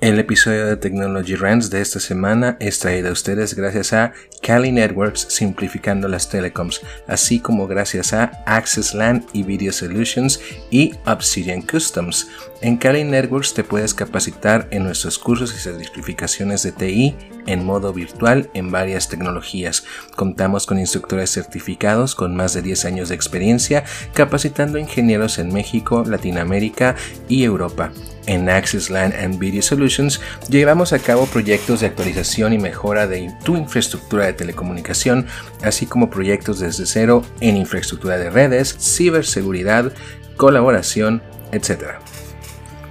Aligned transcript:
El 0.00 0.18
episodio 0.18 0.64
de 0.64 0.78
Technology 0.78 1.34
Rants 1.34 1.68
de 1.68 1.82
esta 1.82 2.00
semana 2.00 2.56
es 2.58 2.78
traído 2.78 3.10
a 3.10 3.12
ustedes 3.12 3.54
gracias 3.54 3.92
a 3.92 4.14
Cali 4.50 4.72
Networks 4.72 5.28
simplificando 5.28 6.08
las 6.08 6.28
telecoms, 6.28 6.80
así 7.06 7.38
como 7.38 7.68
gracias 7.68 8.12
a 8.12 8.42
Access 8.46 8.94
LAN 8.94 9.24
y 9.32 9.44
Video 9.44 9.72
Solutions 9.72 10.40
y 10.72 10.92
Obsidian 11.06 11.62
Customs. 11.62 12.26
En 12.60 12.76
Cali 12.76 13.04
Networks 13.04 13.54
te 13.54 13.62
puedes 13.62 13.94
capacitar 13.94 14.66
en 14.72 14.82
nuestros 14.82 15.20
cursos 15.20 15.54
y 15.54 15.58
certificaciones 15.60 16.64
de 16.64 16.72
TI 16.72 17.14
en 17.46 17.64
modo 17.64 17.92
virtual 17.92 18.50
en 18.52 18.72
varias 18.72 19.08
tecnologías. 19.08 19.84
Contamos 20.16 20.66
con 20.66 20.80
instructores 20.80 21.30
certificados 21.30 22.16
con 22.16 22.34
más 22.34 22.52
de 22.52 22.62
10 22.62 22.86
años 22.86 23.08
de 23.08 23.14
experiencia 23.14 23.84
capacitando 24.14 24.78
ingenieros 24.78 25.38
en 25.38 25.52
México, 25.52 26.02
Latinoamérica 26.04 26.96
y 27.28 27.44
Europa. 27.44 27.92
En 28.26 28.48
Access 28.48 28.90
LAN 28.90 29.12
and 29.12 29.38
Video 29.38 29.62
Solutions 29.62 30.20
llevamos 30.48 30.92
a 30.92 30.98
cabo 30.98 31.26
proyectos 31.26 31.80
de 31.80 31.86
actualización 31.86 32.52
y 32.52 32.58
mejora 32.58 33.06
de 33.06 33.32
tu 33.44 33.56
infraestructura 33.56 34.26
de 34.26 34.34
telecomunicación, 34.40 35.26
así 35.62 35.86
como 35.86 36.08
proyectos 36.08 36.60
desde 36.60 36.86
cero 36.86 37.22
en 37.40 37.58
infraestructura 37.58 38.16
de 38.16 38.30
redes, 38.30 38.74
ciberseguridad, 38.80 39.92
colaboración, 40.36 41.22
etc. 41.52 42.00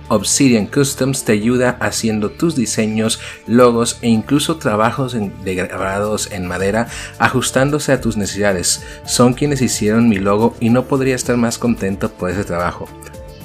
Obsidian 0.09 0.67
Customs 0.67 1.23
te 1.23 1.31
ayuda 1.31 1.77
haciendo 1.79 2.31
tus 2.31 2.55
diseños, 2.55 3.19
logos 3.47 3.97
e 4.01 4.09
incluso 4.09 4.57
trabajos 4.57 5.15
de 5.15 5.55
grabados 5.55 6.31
en 6.31 6.47
madera 6.47 6.87
ajustándose 7.17 7.91
a 7.93 8.01
tus 8.01 8.17
necesidades. 8.17 8.83
Son 9.05 9.33
quienes 9.33 9.61
hicieron 9.61 10.09
mi 10.09 10.17
logo 10.17 10.55
y 10.59 10.69
no 10.69 10.85
podría 10.85 11.15
estar 11.15 11.37
más 11.37 11.57
contento 11.57 12.11
por 12.11 12.29
ese 12.29 12.43
trabajo. 12.43 12.87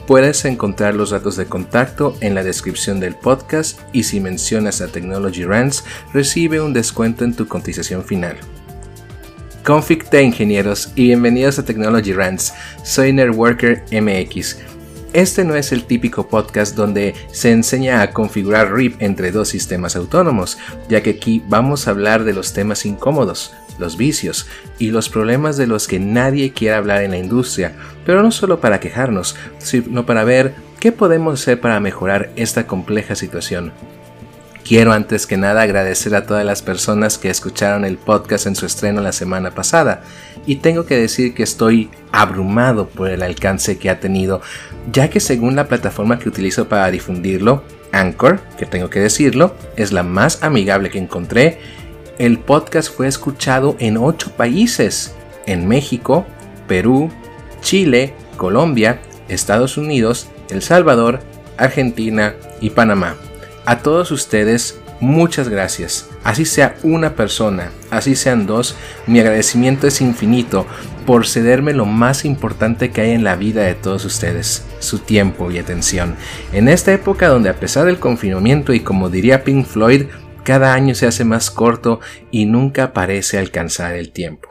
Puedes 0.07 0.45
encontrar 0.45 0.95
los 0.95 1.11
datos 1.11 1.37
de 1.37 1.47
contacto 1.47 2.15
en 2.21 2.35
la 2.35 2.43
descripción 2.43 3.01
del 3.01 3.15
podcast 3.15 3.81
y 3.95 4.03
si 4.03 4.20
mencionas 4.20 4.83
a 4.83 4.89
Technology 4.89 5.45
Rants, 5.45 5.83
recibe 6.12 6.61
un 6.61 6.75
descuento 6.75 7.25
en 7.25 7.34
tu 7.34 7.48
cotización 7.48 8.05
final. 8.05 8.37
Config 9.65 10.05
ingenieros 10.12 10.93
y 10.95 11.06
bienvenidos 11.06 11.59
a 11.59 11.65
Technology 11.65 12.12
Rants. 12.12 12.53
Soy 12.83 13.15
Networker 13.15 13.83
MX. 13.91 14.59
Este 15.15 15.43
no 15.43 15.55
es 15.55 15.73
el 15.73 15.84
típico 15.84 16.28
podcast 16.28 16.77
donde 16.77 17.15
se 17.33 17.53
enseña 17.53 18.03
a 18.03 18.11
configurar 18.11 18.75
RIP 18.75 19.00
entre 19.00 19.33
dos 19.33 19.48
sistemas 19.48 19.97
autónomos, 19.97 20.59
ya 20.91 21.03
que 21.03 21.11
aquí 21.11 21.43
vamos 21.48 21.89
a 21.89 21.93
hablar 21.93 22.25
de 22.25 22.34
los 22.34 22.53
temas 22.53 22.84
incómodos, 22.84 23.55
los 23.78 23.97
vicios 23.97 24.47
y 24.78 24.91
los 24.91 25.08
problemas 25.08 25.56
de 25.56 25.67
los 25.67 25.89
que 25.89 25.98
nadie 25.98 26.53
quiere 26.53 26.77
hablar 26.77 27.03
en 27.03 27.12
la 27.12 27.19
industria, 27.19 27.72
pero 28.05 28.22
no 28.22 28.31
solo 28.31 28.61
para 28.61 28.81
quejarnos, 28.81 29.36
sino 29.58 30.06
para 30.06 30.25
ver 30.25 30.55
qué 30.81 30.92
podemos 30.92 31.41
hacer 31.41 31.61
para 31.61 31.81
mejorar 31.81 32.31
esta 32.36 32.66
compleja 32.66 33.14
situación. 33.14 33.72
Quiero 34.64 34.94
antes 34.94 35.27
que 35.27 35.36
nada 35.36 35.61
agradecer 35.61 36.14
a 36.14 36.25
todas 36.25 36.44
las 36.44 36.62
personas 36.62 37.19
que 37.19 37.28
escucharon 37.28 37.84
el 37.84 37.98
podcast 37.98 38.47
en 38.47 38.56
su 38.56 38.64
estreno 38.64 39.03
la 39.03 39.12
semana 39.12 39.50
pasada 39.50 40.03
y 40.47 40.56
tengo 40.56 40.86
que 40.86 40.97
decir 40.97 41.34
que 41.34 41.42
estoy 41.42 41.91
abrumado 42.12 42.88
por 42.88 43.11
el 43.11 43.22
alcance 43.22 43.77
que 43.77 43.91
ha 43.91 44.00
tenido, 44.00 44.41
ya 44.91 45.11
que 45.11 45.20
según 45.20 45.55
la 45.55 45.69
plataforma 45.69 46.19
que 46.19 46.31
utilizo 46.31 46.66
para 46.66 46.91
difundirlo, 46.91 47.62
Anchor, 47.92 48.41
que 48.56 48.64
tengo 48.64 48.88
que 48.88 49.00
decirlo, 49.00 49.55
es 49.77 49.92
la 49.92 50.03
más 50.03 50.42
amigable 50.42 50.88
que 50.88 50.98
encontré 50.98 51.59
el 52.19 52.39
podcast 52.39 52.95
fue 52.95 53.09
escuchado 53.09 53.77
en 53.79 53.97
ocho 53.97 54.31
países, 54.37 55.15
en 55.47 55.67
México, 55.67 56.27
Perú, 56.69 57.11
Chile, 57.61 58.15
Colombia, 58.37 59.01
Estados 59.29 59.77
Unidos, 59.77 60.29
El 60.51 60.62
Salvador, 60.62 61.21
Argentina 61.56 62.34
y 62.61 62.71
Panamá. 62.71 63.17
A 63.67 63.79
todos 63.79 64.11
ustedes, 64.11 64.79
muchas 65.01 65.48
gracias. 65.48 66.09
Así 66.23 66.45
sea 66.45 66.77
una 66.83 67.15
persona, 67.15 67.71
así 67.91 68.15
sean 68.15 68.47
dos, 68.47 68.77
mi 69.06 69.21
agradecimiento 69.21 69.87
es 69.87 70.00
infinito 70.00 70.67
por 71.06 71.27
cederme 71.27 71.75
lo 71.75 71.84
más 71.84 72.25
importante 72.25 72.91
que 72.91 73.03
hay 73.03 73.11
en 73.11 73.25
la 73.25 73.37
vida 73.37 73.62
de 73.62 73.75
todos 73.75 74.05
ustedes, 74.05 74.65
su 74.78 75.00
tiempo 75.00 75.50
y 75.50 75.59
atención. 75.59 76.17
En 76.53 76.69
esta 76.69 76.93
época 76.93 77.28
donde 77.28 77.50
a 77.50 77.56
pesar 77.56 77.84
del 77.84 77.99
confinamiento 77.99 78.72
y 78.72 78.81
como 78.81 79.11
diría 79.11 79.44
Pink 79.44 79.67
Floyd, 79.67 80.06
cada 80.44 80.75
año 80.75 80.94
se 80.94 81.06
hace 81.06 81.25
más 81.25 81.50
corto 81.50 82.00
y 82.31 82.47
nunca 82.47 82.93
parece 82.93 83.38
alcanzar 83.38 83.94
el 83.94 84.12
tiempo. 84.12 84.49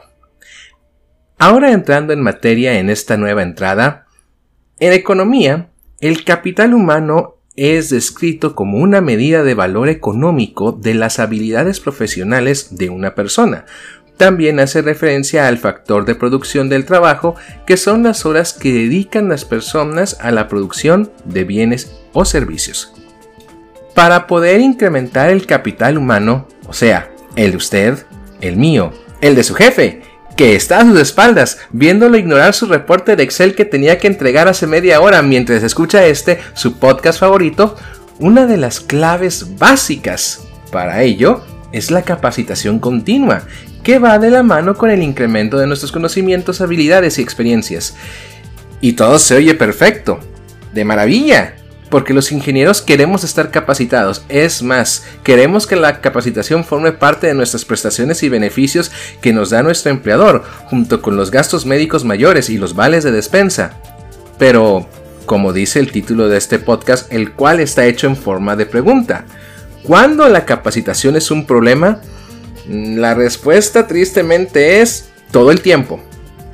Ahora 1.38 1.72
entrando 1.72 2.12
en 2.12 2.20
materia 2.20 2.78
en 2.78 2.90
esta 2.90 3.16
nueva 3.16 3.42
entrada, 3.42 4.06
en 4.78 4.92
economía, 4.92 5.70
el 6.00 6.24
capital 6.24 6.74
humano 6.74 7.36
es 7.56 7.90
descrito 7.90 8.54
como 8.54 8.78
una 8.78 9.00
medida 9.00 9.42
de 9.42 9.54
valor 9.54 9.88
económico 9.88 10.72
de 10.72 10.94
las 10.94 11.18
habilidades 11.18 11.80
profesionales 11.80 12.76
de 12.76 12.90
una 12.90 13.14
persona. 13.14 13.64
También 14.16 14.60
hace 14.60 14.82
referencia 14.82 15.48
al 15.48 15.58
factor 15.58 16.04
de 16.04 16.14
producción 16.14 16.68
del 16.68 16.84
trabajo, 16.84 17.34
que 17.66 17.76
son 17.76 18.04
las 18.04 18.26
horas 18.26 18.52
que 18.52 18.72
dedican 18.72 19.28
las 19.28 19.44
personas 19.44 20.16
a 20.20 20.30
la 20.30 20.48
producción 20.48 21.10
de 21.24 21.44
bienes 21.44 21.96
o 22.12 22.24
servicios. 22.24 22.92
Para 23.94 24.26
poder 24.26 24.60
incrementar 24.60 25.30
el 25.30 25.46
capital 25.46 25.96
humano, 25.96 26.48
o 26.66 26.72
sea, 26.72 27.10
el 27.36 27.52
de 27.52 27.56
usted, 27.56 28.06
el 28.40 28.56
mío, 28.56 28.92
el 29.20 29.34
de 29.34 29.44
su 29.44 29.54
jefe, 29.54 30.02
que 30.36 30.56
está 30.56 30.80
a 30.80 30.84
sus 30.84 30.98
espaldas, 30.98 31.58
viéndolo 31.70 32.16
ignorar 32.16 32.54
su 32.54 32.66
reporte 32.66 33.16
de 33.16 33.22
Excel 33.22 33.54
que 33.54 33.64
tenía 33.64 33.98
que 33.98 34.08
entregar 34.08 34.48
hace 34.48 34.66
media 34.66 35.00
hora 35.00 35.22
mientras 35.22 35.62
escucha 35.62 36.04
este, 36.06 36.40
su 36.54 36.78
podcast 36.78 37.20
favorito, 37.20 37.76
una 38.18 38.46
de 38.46 38.56
las 38.56 38.80
claves 38.80 39.56
básicas 39.58 40.46
para 40.70 41.02
ello 41.02 41.44
es 41.72 41.90
la 41.90 42.02
capacitación 42.02 42.78
continua, 42.78 43.42
que 43.82 43.98
va 43.98 44.18
de 44.18 44.30
la 44.30 44.42
mano 44.42 44.74
con 44.76 44.90
el 44.90 45.02
incremento 45.02 45.58
de 45.58 45.66
nuestros 45.66 45.92
conocimientos, 45.92 46.60
habilidades 46.60 47.18
y 47.18 47.22
experiencias. 47.22 47.94
Y 48.80 48.94
todo 48.94 49.18
se 49.18 49.36
oye 49.36 49.54
perfecto, 49.54 50.20
de 50.72 50.84
maravilla, 50.84 51.56
porque 51.90 52.14
los 52.14 52.32
ingenieros 52.32 52.82
queremos 52.82 53.24
estar 53.24 53.50
capacitados. 53.50 54.24
Es 54.28 54.62
más, 54.62 55.04
queremos 55.22 55.66
que 55.66 55.76
la 55.76 56.00
capacitación 56.00 56.64
forme 56.64 56.92
parte 56.92 57.26
de 57.26 57.34
nuestras 57.34 57.64
prestaciones 57.64 58.22
y 58.22 58.28
beneficios 58.28 58.90
que 59.20 59.32
nos 59.32 59.50
da 59.50 59.62
nuestro 59.62 59.90
empleador, 59.90 60.44
junto 60.66 61.02
con 61.02 61.16
los 61.16 61.30
gastos 61.30 61.66
médicos 61.66 62.04
mayores 62.04 62.50
y 62.50 62.58
los 62.58 62.74
vales 62.74 63.04
de 63.04 63.12
despensa. 63.12 63.80
Pero, 64.38 64.88
como 65.26 65.52
dice 65.52 65.78
el 65.78 65.92
título 65.92 66.28
de 66.28 66.38
este 66.38 66.58
podcast, 66.58 67.12
el 67.12 67.32
cual 67.32 67.60
está 67.60 67.86
hecho 67.86 68.06
en 68.06 68.16
forma 68.16 68.56
de 68.56 68.66
pregunta, 68.66 69.24
¿cuándo 69.82 70.28
la 70.28 70.44
capacitación 70.44 71.16
es 71.16 71.30
un 71.30 71.46
problema? 71.46 72.00
La 72.68 73.14
respuesta 73.14 73.86
tristemente 73.86 74.80
es 74.80 75.10
todo 75.30 75.50
el 75.50 75.60
tiempo. 75.60 76.00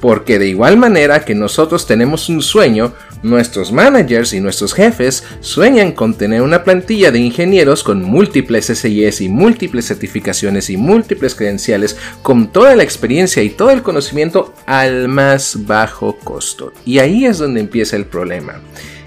Porque 0.01 0.39
de 0.39 0.49
igual 0.49 0.79
manera 0.79 1.25
que 1.25 1.35
nosotros 1.35 1.87
tenemos 1.87 2.31
un 2.31 2.41
sueño, 2.41 2.95
nuestros 3.23 3.73
managers 3.73 4.33
y 4.33 4.41
nuestros 4.41 4.73
jefes 4.73 5.25
sueñan 5.41 5.93
con 5.93 6.15
tener 6.15 6.43
una 6.43 6.65
plantilla 6.65 7.11
de 7.11 7.19
ingenieros 7.19 7.83
con 7.83 8.03
múltiples 8.03 8.67
SIS 8.67 9.21
y 9.21 9.29
múltiples 9.29 9.87
certificaciones 9.87 10.71
y 10.71 10.77
múltiples 10.77 11.35
credenciales, 11.35 11.97
con 12.23 12.49
toda 12.49 12.77
la 12.77 12.83
experiencia 12.83 13.43
y 13.43 13.51
todo 13.51 13.71
el 13.71 13.83
conocimiento 13.83 14.55
al 14.67 15.09
más 15.09 15.67
bajo 15.67 16.17
costo. 16.19 16.73
Y 16.85 16.99
ahí 16.99 17.27
es 17.27 17.39
donde 17.39 17.61
empieza 17.61 17.97
el 17.97 18.07
problema. 18.07 18.61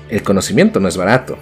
El 0.09 0.24
conocimiento 0.24 0.80
no 0.80 0.88
es 0.88 0.97
barato. 0.97 1.38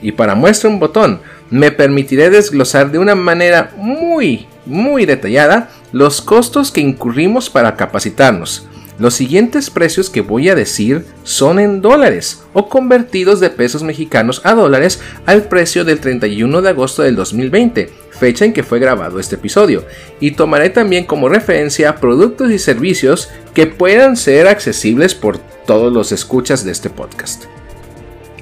Y 0.00 0.12
para 0.12 0.34
muestra 0.34 0.68
un 0.68 0.80
botón, 0.80 1.20
me 1.50 1.70
permitiré 1.70 2.30
desglosar 2.30 2.90
de 2.90 2.98
una 2.98 3.14
manera 3.14 3.72
muy, 3.76 4.46
muy 4.66 5.06
detallada 5.06 5.70
los 5.92 6.20
costos 6.22 6.72
que 6.72 6.80
incurrimos 6.80 7.50
para 7.50 7.76
capacitarnos 7.76 8.66
los 8.98 9.14
siguientes 9.14 9.70
precios 9.70 10.10
que 10.10 10.20
voy 10.20 10.48
a 10.48 10.54
decir 10.54 11.04
son 11.22 11.58
en 11.58 11.80
dólares 11.80 12.42
o 12.52 12.68
convertidos 12.68 13.40
de 13.40 13.50
pesos 13.50 13.82
mexicanos 13.82 14.40
a 14.44 14.54
dólares 14.54 15.00
al 15.26 15.44
precio 15.44 15.84
del 15.84 16.00
31 16.00 16.62
de 16.62 16.68
agosto 16.68 17.02
del 17.02 17.16
2020, 17.16 17.90
fecha 18.10 18.44
en 18.44 18.52
que 18.52 18.62
fue 18.62 18.78
grabado 18.78 19.18
este 19.18 19.36
episodio, 19.36 19.84
y 20.20 20.32
tomaré 20.32 20.70
también 20.70 21.04
como 21.04 21.28
referencia 21.28 21.96
productos 21.96 22.50
y 22.50 22.58
servicios 22.58 23.30
que 23.54 23.66
puedan 23.66 24.16
ser 24.16 24.46
accesibles 24.46 25.14
por 25.14 25.38
todos 25.66 25.92
los 25.92 26.12
escuchas 26.12 26.64
de 26.64 26.72
este 26.72 26.90
podcast. 26.90 27.44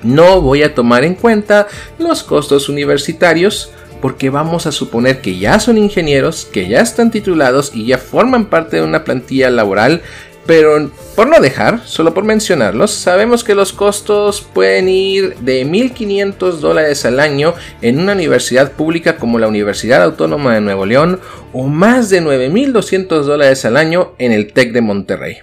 No 0.02 0.40
voy 0.40 0.62
a 0.62 0.74
tomar 0.74 1.04
en 1.04 1.14
cuenta 1.14 1.68
los 1.98 2.22
costos 2.22 2.68
universitarios, 2.68 3.70
porque 4.00 4.30
vamos 4.30 4.66
a 4.66 4.72
suponer 4.72 5.20
que 5.20 5.38
ya 5.38 5.60
son 5.60 5.76
ingenieros, 5.76 6.46
que 6.46 6.68
ya 6.68 6.80
están 6.80 7.10
titulados 7.10 7.72
y 7.74 7.86
ya 7.86 7.98
forman 7.98 8.46
parte 8.46 8.76
de 8.76 8.82
una 8.82 9.04
plantilla 9.04 9.50
laboral 9.50 10.02
pero 10.50 10.90
por 11.14 11.28
no 11.28 11.38
dejar, 11.38 11.82
solo 11.86 12.12
por 12.12 12.24
mencionarlos, 12.24 12.90
sabemos 12.90 13.44
que 13.44 13.54
los 13.54 13.72
costos 13.72 14.40
pueden 14.40 14.88
ir 14.88 15.36
de 15.36 15.64
1.500 15.64 16.54
dólares 16.54 17.04
al 17.04 17.20
año 17.20 17.54
en 17.82 18.00
una 18.00 18.14
universidad 18.14 18.72
pública 18.72 19.14
como 19.14 19.38
la 19.38 19.46
Universidad 19.46 20.02
Autónoma 20.02 20.54
de 20.54 20.60
Nuevo 20.60 20.86
León 20.86 21.20
o 21.52 21.68
más 21.68 22.10
de 22.10 22.20
9.200 22.20 23.22
dólares 23.22 23.64
al 23.64 23.76
año 23.76 24.16
en 24.18 24.32
el 24.32 24.52
TEC 24.52 24.72
de 24.72 24.80
Monterrey. 24.80 25.36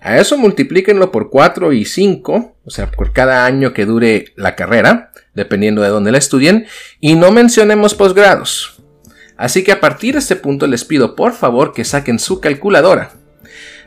A 0.00 0.16
eso 0.16 0.38
multiplíquenlo 0.38 1.12
por 1.12 1.28
4 1.28 1.74
y 1.74 1.84
5, 1.84 2.56
o 2.64 2.70
sea, 2.70 2.90
por 2.90 3.12
cada 3.12 3.44
año 3.44 3.74
que 3.74 3.84
dure 3.84 4.32
la 4.34 4.56
carrera, 4.56 5.12
dependiendo 5.34 5.82
de 5.82 5.90
dónde 5.90 6.10
la 6.10 6.16
estudien, 6.16 6.64
y 7.00 7.16
no 7.16 7.32
mencionemos 7.32 7.94
posgrados. 7.94 8.80
Así 9.36 9.62
que 9.62 9.72
a 9.72 9.80
partir 9.80 10.14
de 10.14 10.20
este 10.20 10.36
punto 10.36 10.66
les 10.66 10.86
pido 10.86 11.16
por 11.16 11.34
favor 11.34 11.74
que 11.74 11.84
saquen 11.84 12.18
su 12.18 12.40
calculadora. 12.40 13.10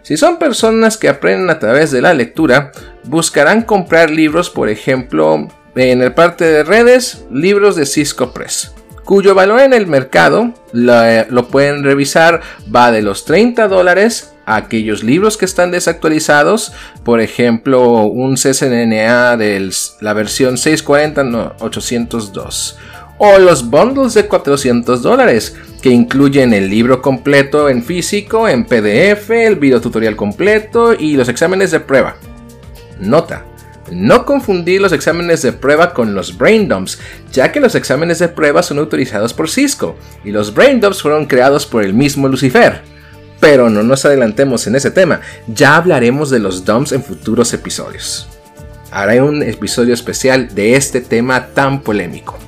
Si 0.04 0.18
son 0.18 0.40
personas 0.40 0.98
que 0.98 1.10
aprenden 1.10 1.50
a 1.50 1.60
través 1.60 1.92
de 1.92 2.02
la 2.02 2.14
lectura, 2.14 2.72
buscarán 3.04 3.62
comprar 3.62 4.10
libros, 4.10 4.50
por 4.50 4.68
ejemplo, 4.70 5.48
en 5.76 6.02
el 6.02 6.14
parte 6.14 6.46
de 6.46 6.64
redes, 6.64 7.26
libros 7.32 7.76
de 7.76 7.86
Cisco 7.86 8.34
Press, 8.34 8.74
cuyo 9.06 9.36
valor 9.36 9.60
en 9.60 9.74
el 9.74 9.86
mercado, 9.88 10.54
lo, 10.74 11.48
pueden 11.50 11.84
revisar, 11.84 12.42
va 12.74 12.92
de 12.92 13.04
los 13.04 13.26
30 13.26 13.68
dólares 13.68 14.34
a 14.46 14.56
aquellos 14.56 15.04
libros 15.04 15.38
que 15.38 15.46
están 15.46 15.70
desactualizados, 15.70 16.74
por 17.04 17.22
ejemplo, 17.22 18.02
un 18.04 18.36
CCNA 18.36 19.38
de 19.38 19.70
la 20.02 20.14
versión 20.14 20.56
640-802 20.56 22.78
o 23.24 23.38
los 23.38 23.70
bundles 23.70 24.16
de 24.16 24.28
400 24.28 25.04
dólares, 25.04 25.56
que 25.80 25.92
incluyen 25.92 26.56
el 26.56 26.72
libro 26.72 27.04
completo 27.04 27.70
en 27.70 27.84
físico, 27.84 28.48
en 28.48 28.66
PDF, 28.66 29.30
el 29.30 29.58
video 29.58 29.80
tutorial 29.80 30.16
completo 30.16 30.96
y 30.96 31.16
los 31.16 31.30
exámenes 31.30 31.70
de 31.70 31.82
prueba. 31.82 32.16
Nota. 33.00 33.46
No 33.92 34.26
confundir 34.26 34.82
los 34.82 34.92
exámenes 34.92 35.44
de 35.44 35.54
prueba 35.54 35.94
con 35.94 36.16
los 36.16 36.36
brain 36.36 36.68
dumps, 36.68 36.98
ya 37.32 37.52
que 37.52 37.60
los 37.60 37.76
exámenes 37.76 38.18
de 38.18 38.28
prueba 38.28 38.64
son 38.64 38.80
autorizados 38.80 39.36
por 39.36 39.52
Cisco 39.52 39.96
y 40.26 40.32
los 40.32 40.52
brain 40.52 40.82
dumps 40.82 41.04
fueron 41.04 41.28
creados 41.28 41.68
por 41.68 41.84
el 41.84 41.94
mismo 41.94 42.28
Lucifer. 42.28 42.82
Pero 43.40 43.70
no 43.70 43.84
nos 43.84 44.04
adelantemos 44.04 44.66
en 44.66 44.76
ese 44.76 44.90
tema, 44.90 45.22
ya 45.46 45.76
hablaremos 45.76 46.32
de 46.32 46.40
los 46.40 46.66
dumps 46.66 46.92
en 46.92 47.04
futuros 47.04 47.54
episodios. 47.54 48.28
Haré 48.90 49.22
un 49.22 49.44
episodio 49.44 49.94
especial 49.94 50.56
de 50.56 50.76
este 50.76 51.02
tema 51.02 51.50
tan 51.54 51.82
polémico. 51.82 52.40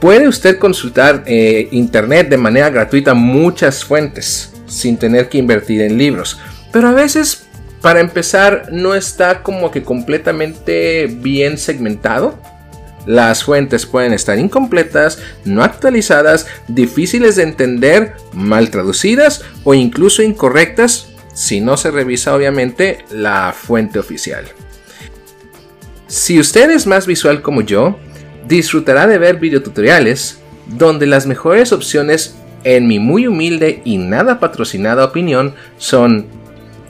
Puede 0.00 0.28
usted 0.28 0.58
consultar 0.58 1.24
eh, 1.26 1.68
Internet 1.72 2.28
de 2.28 2.36
manera 2.36 2.70
gratuita 2.70 3.14
muchas 3.14 3.84
fuentes 3.84 4.52
sin 4.66 4.96
tener 4.96 5.28
que 5.28 5.38
invertir 5.38 5.82
en 5.82 5.98
libros. 5.98 6.38
Pero 6.72 6.88
a 6.88 6.92
veces, 6.92 7.48
para 7.80 8.00
empezar, 8.00 8.68
no 8.70 8.94
está 8.94 9.42
como 9.42 9.70
que 9.70 9.82
completamente 9.82 11.06
bien 11.06 11.58
segmentado. 11.58 12.38
Las 13.06 13.42
fuentes 13.42 13.86
pueden 13.86 14.12
estar 14.12 14.38
incompletas, 14.38 15.18
no 15.44 15.64
actualizadas, 15.64 16.46
difíciles 16.68 17.36
de 17.36 17.44
entender, 17.44 18.14
mal 18.32 18.70
traducidas 18.70 19.42
o 19.64 19.74
incluso 19.74 20.22
incorrectas 20.22 21.08
si 21.32 21.60
no 21.60 21.76
se 21.76 21.90
revisa 21.90 22.34
obviamente 22.34 23.04
la 23.10 23.54
fuente 23.56 23.98
oficial. 23.98 24.44
Si 26.06 26.38
usted 26.38 26.70
es 26.70 26.86
más 26.86 27.06
visual 27.06 27.42
como 27.42 27.62
yo, 27.62 27.98
disfrutará 28.48 29.06
de 29.06 29.18
ver 29.18 29.36
videotutoriales 29.36 30.40
donde 30.66 31.06
las 31.06 31.26
mejores 31.26 31.72
opciones 31.72 32.36
en 32.64 32.86
mi 32.86 32.98
muy 32.98 33.26
humilde 33.26 33.82
y 33.84 33.98
nada 33.98 34.40
patrocinada 34.40 35.04
opinión 35.04 35.54
son 35.76 36.26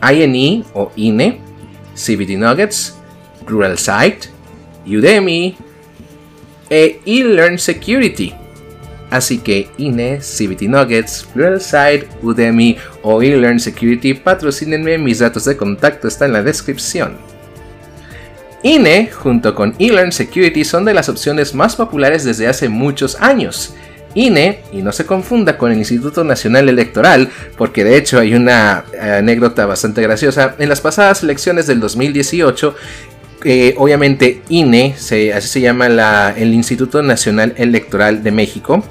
INE 0.02 0.64
o 0.74 0.92
INE, 0.96 1.40
CBD 1.94 2.38
Nuggets, 2.38 2.96
Site, 3.76 4.28
Udemy 4.86 5.56
e 6.70 7.00
eLearn 7.04 7.58
Security. 7.58 8.34
Así 9.10 9.38
que 9.38 9.68
INE, 9.78 10.18
CBT 10.20 10.62
Nuggets, 10.62 11.26
Site, 11.60 12.08
Udemy 12.22 12.76
o 13.02 13.22
eLearn 13.22 13.58
Security 13.58 14.14
patrocínenme, 14.14 14.98
mis 14.98 15.20
datos 15.20 15.44
de 15.44 15.56
contacto 15.56 16.08
están 16.08 16.28
en 16.28 16.34
la 16.34 16.42
descripción. 16.42 17.16
INE 18.62 19.10
junto 19.12 19.54
con 19.54 19.74
eLearn 19.78 20.12
Security 20.12 20.64
son 20.64 20.84
de 20.84 20.94
las 20.94 21.08
opciones 21.08 21.54
más 21.54 21.76
populares 21.76 22.24
desde 22.24 22.48
hace 22.48 22.68
muchos 22.68 23.16
años. 23.20 23.74
INE, 24.14 24.60
y 24.72 24.82
no 24.82 24.90
se 24.90 25.06
confunda 25.06 25.56
con 25.58 25.70
el 25.70 25.78
Instituto 25.78 26.24
Nacional 26.24 26.68
Electoral, 26.68 27.28
porque 27.56 27.84
de 27.84 27.96
hecho 27.96 28.18
hay 28.18 28.34
una 28.34 28.84
anécdota 29.00 29.66
bastante 29.66 30.02
graciosa, 30.02 30.56
en 30.58 30.68
las 30.68 30.80
pasadas 30.80 31.22
elecciones 31.22 31.66
del 31.66 31.78
2018, 31.78 32.74
eh, 33.44 33.74
obviamente 33.76 34.42
INE, 34.48 34.94
así 34.96 35.48
se 35.48 35.60
llama 35.60 36.34
el 36.36 36.52
Instituto 36.52 37.02
Nacional 37.02 37.54
Electoral 37.56 38.24
de 38.24 38.32
México, 38.32 38.82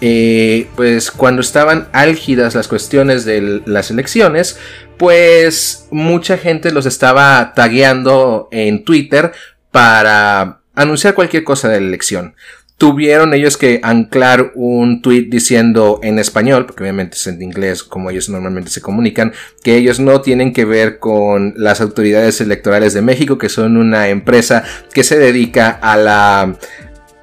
eh, 0.00 0.68
pues 0.76 1.10
cuando 1.10 1.40
estaban 1.40 1.88
álgidas 1.92 2.54
las 2.54 2.68
cuestiones 2.68 3.24
de 3.24 3.62
las 3.64 3.90
elecciones, 3.90 4.58
pues 4.98 5.88
mucha 5.90 6.38
gente 6.38 6.70
los 6.72 6.86
estaba 6.86 7.52
tagueando 7.54 8.48
en 8.50 8.84
Twitter 8.84 9.32
para 9.70 10.60
anunciar 10.74 11.14
cualquier 11.14 11.44
cosa 11.44 11.68
de 11.68 11.80
la 11.80 11.86
elección. 11.86 12.34
Tuvieron 12.78 13.32
ellos 13.32 13.56
que 13.56 13.80
anclar 13.82 14.52
un 14.54 15.00
tweet 15.00 15.28
diciendo 15.30 15.98
en 16.02 16.18
español, 16.18 16.66
porque 16.66 16.82
obviamente 16.82 17.16
es 17.16 17.26
en 17.26 17.40
inglés 17.40 17.82
como 17.82 18.10
ellos 18.10 18.28
normalmente 18.28 18.70
se 18.70 18.82
comunican, 18.82 19.32
que 19.64 19.76
ellos 19.76 19.98
no 19.98 20.20
tienen 20.20 20.52
que 20.52 20.66
ver 20.66 20.98
con 20.98 21.54
las 21.56 21.80
autoridades 21.80 22.42
electorales 22.42 22.92
de 22.92 23.00
México, 23.00 23.38
que 23.38 23.48
son 23.48 23.78
una 23.78 24.08
empresa 24.08 24.62
que 24.92 25.04
se 25.04 25.18
dedica 25.18 25.70
a 25.70 25.96
la 25.96 26.58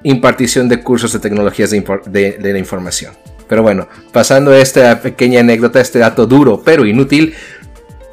impartición 0.04 0.70
de 0.70 0.82
cursos 0.82 1.14
de 1.14 1.20
tecnologías 1.20 1.72
de, 1.72 2.38
la 2.40 2.60
información. 2.60 3.14
Pero 3.48 3.64
bueno, 3.64 3.88
pasando 4.12 4.54
esta 4.54 5.02
pequeña 5.02 5.42
anécdota, 5.42 5.82
este 5.82 6.00
dato 6.00 6.26
duro 6.26 6.62
pero 6.64 6.86
inútil, 6.86 7.34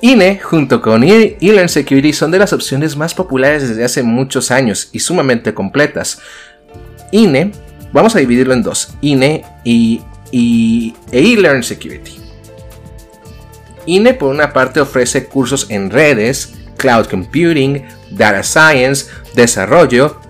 INE 0.01 0.39
junto 0.39 0.81
con 0.81 1.05
eLearn 1.05 1.69
Security 1.69 2.13
son 2.13 2.31
de 2.31 2.39
las 2.39 2.53
opciones 2.53 2.97
más 2.97 3.15
populares 3.15 3.69
desde 3.69 3.85
hace 3.85 4.03
muchos 4.03 4.51
años 4.51 4.89
y 4.93 5.01
sumamente 5.01 5.53
completas. 5.53 6.21
INE, 7.13 7.53
vamos 7.93 8.17
a 8.17 8.19
dividirlo 8.19 8.55
en 8.55 8.63
dos, 8.63 8.95
INE 9.03 9.45
y, 9.65 10.01
y 10.31 10.95
e 11.13 11.33
eLearn 11.33 11.63
Security. 11.63 12.19
INE 13.87 14.15
por 14.15 14.31
una 14.31 14.53
parte 14.53 14.81
ofrece 14.81 15.27
cursos 15.27 15.67
en 15.71 15.91
redes, 15.91 16.55
cloud 16.77 17.07
computing, 17.07 17.85
data 18.11 18.43
science, 18.43 19.07
desarrollo, 19.35 20.21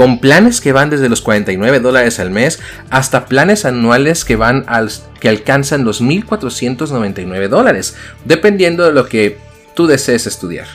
con 0.00 0.18
planes 0.18 0.62
que 0.62 0.72
van 0.72 0.88
desde 0.88 1.10
los 1.10 1.20
49 1.20 1.78
dólares 1.78 2.20
al 2.20 2.30
mes 2.30 2.58
hasta 2.88 3.26
planes 3.26 3.66
anuales 3.66 4.24
que 4.24 4.34
van 4.34 4.64
al, 4.66 4.90
que 5.20 5.28
alcanzan 5.28 5.84
los 5.84 6.00
1.499 6.00 7.48
dólares, 7.48 7.96
dependiendo 8.24 8.86
de 8.86 8.92
lo 8.92 9.06
que 9.10 9.36
tú 9.74 9.86
desees 9.86 10.26
estudiar. 10.26 10.68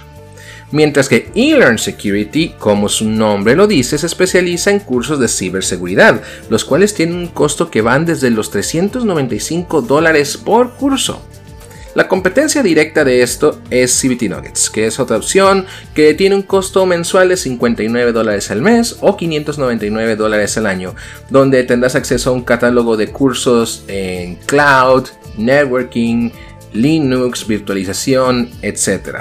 Mientras 0.70 1.10
que 1.10 1.32
eLearn 1.34 1.80
Security, 1.80 2.54
como 2.60 2.88
su 2.88 3.10
nombre 3.10 3.56
lo 3.56 3.66
dice, 3.66 3.98
se 3.98 4.06
especializa 4.06 4.70
en 4.70 4.80
cursos 4.80 5.20
de 5.20 5.28
ciberseguridad, 5.28 6.22
los 6.52 6.64
cuales 6.64 6.94
tienen 6.94 7.16
un 7.16 7.28
costo 7.30 7.72
que 7.72 7.82
van 7.82 8.06
desde 8.06 8.30
los 8.30 8.52
395 8.52 9.82
dólares 9.82 10.38
por 10.38 10.76
curso. 10.76 11.20
La 11.96 12.10
competencia 12.10 12.62
directa 12.62 13.06
de 13.06 13.22
esto 13.22 13.62
es 13.70 13.98
CBT 14.02 14.24
Nuggets, 14.24 14.70
que 14.70 14.86
es 14.86 15.00
otra 15.00 15.16
opción 15.16 15.66
que 15.94 16.14
tiene 16.14 16.36
un 16.36 16.42
costo 16.42 16.86
mensual 16.86 17.30
de 17.30 17.38
59 17.38 18.12
dólares 18.12 18.52
al 18.52 18.62
mes 18.62 18.98
o 19.00 19.16
599 19.16 20.18
dólares 20.18 20.58
al 20.58 20.66
año, 20.66 20.94
donde 21.30 21.64
tendrás 21.64 21.96
acceso 21.96 22.32
a 22.32 22.34
un 22.34 22.44
catálogo 22.44 22.98
de 22.98 23.08
cursos 23.08 23.86
en 23.88 24.36
cloud, 24.46 25.06
networking, 25.38 26.32
Linux, 26.74 27.48
virtualización, 27.48 28.50
etc. 28.62 29.20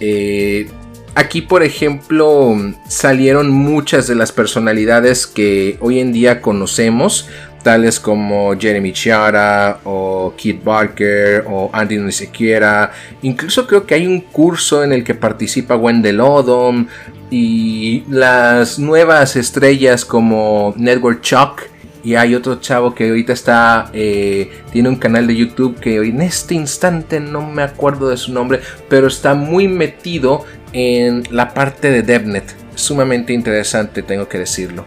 Eh, 0.00 0.70
aquí, 1.14 1.42
por 1.42 1.62
ejemplo, 1.62 2.56
salieron 2.88 3.50
muchas 3.50 4.06
de 4.06 4.14
las 4.14 4.32
personalidades 4.32 5.26
que 5.26 5.76
hoy 5.80 6.00
en 6.00 6.12
día 6.12 6.40
conocemos 6.40 7.28
tales 7.62 8.00
como 8.00 8.58
Jeremy 8.58 8.92
Chiara 8.92 9.80
o 9.84 10.34
Kit 10.36 10.62
Barker 10.62 11.44
o 11.48 11.70
Andy 11.72 12.12
Siquiera. 12.12 12.92
Incluso 13.22 13.66
creo 13.66 13.86
que 13.86 13.94
hay 13.94 14.06
un 14.06 14.20
curso 14.20 14.82
en 14.84 14.92
el 14.92 15.04
que 15.04 15.14
participa 15.14 15.76
Wendell 15.76 16.20
Odom 16.20 16.86
y 17.30 18.04
las 18.10 18.78
nuevas 18.78 19.36
estrellas 19.36 20.04
como 20.04 20.74
Network 20.76 21.22
Chuck. 21.22 21.62
Y 22.04 22.16
hay 22.16 22.34
otro 22.34 22.60
chavo 22.60 22.96
que 22.96 23.08
ahorita 23.08 23.32
está, 23.32 23.88
eh, 23.92 24.50
tiene 24.72 24.88
un 24.88 24.96
canal 24.96 25.28
de 25.28 25.36
YouTube 25.36 25.78
que 25.78 25.98
en 25.98 26.20
este 26.20 26.54
instante 26.54 27.20
no 27.20 27.48
me 27.48 27.62
acuerdo 27.62 28.08
de 28.08 28.16
su 28.16 28.32
nombre, 28.32 28.60
pero 28.88 29.06
está 29.06 29.34
muy 29.34 29.68
metido 29.68 30.44
en 30.72 31.22
la 31.30 31.54
parte 31.54 31.92
de 31.92 32.02
DevNet. 32.02 32.56
Sumamente 32.74 33.32
interesante, 33.32 34.02
tengo 34.02 34.28
que 34.28 34.38
decirlo. 34.38 34.84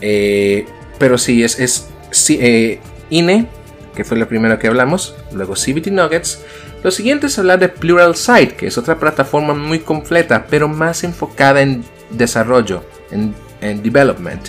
Eh, 0.00 0.64
pero 0.98 1.18
sí, 1.18 1.44
es 1.44 1.88
eh, 2.30 2.80
INE, 3.10 3.46
que 3.94 4.04
fue 4.04 4.18
lo 4.18 4.28
primero 4.28 4.58
que 4.58 4.68
hablamos, 4.68 5.16
luego 5.32 5.54
CBT 5.54 5.88
Nuggets. 5.88 6.40
Lo 6.82 6.90
siguiente 6.90 7.26
es 7.26 7.38
hablar 7.38 7.58
de 7.58 7.68
Pluralsight, 7.68 8.52
que 8.52 8.66
es 8.68 8.78
otra 8.78 8.98
plataforma 8.98 9.54
muy 9.54 9.80
completa, 9.80 10.46
pero 10.48 10.68
más 10.68 11.02
enfocada 11.02 11.62
en 11.62 11.84
desarrollo, 12.10 12.84
en, 13.10 13.34
development, 13.82 14.48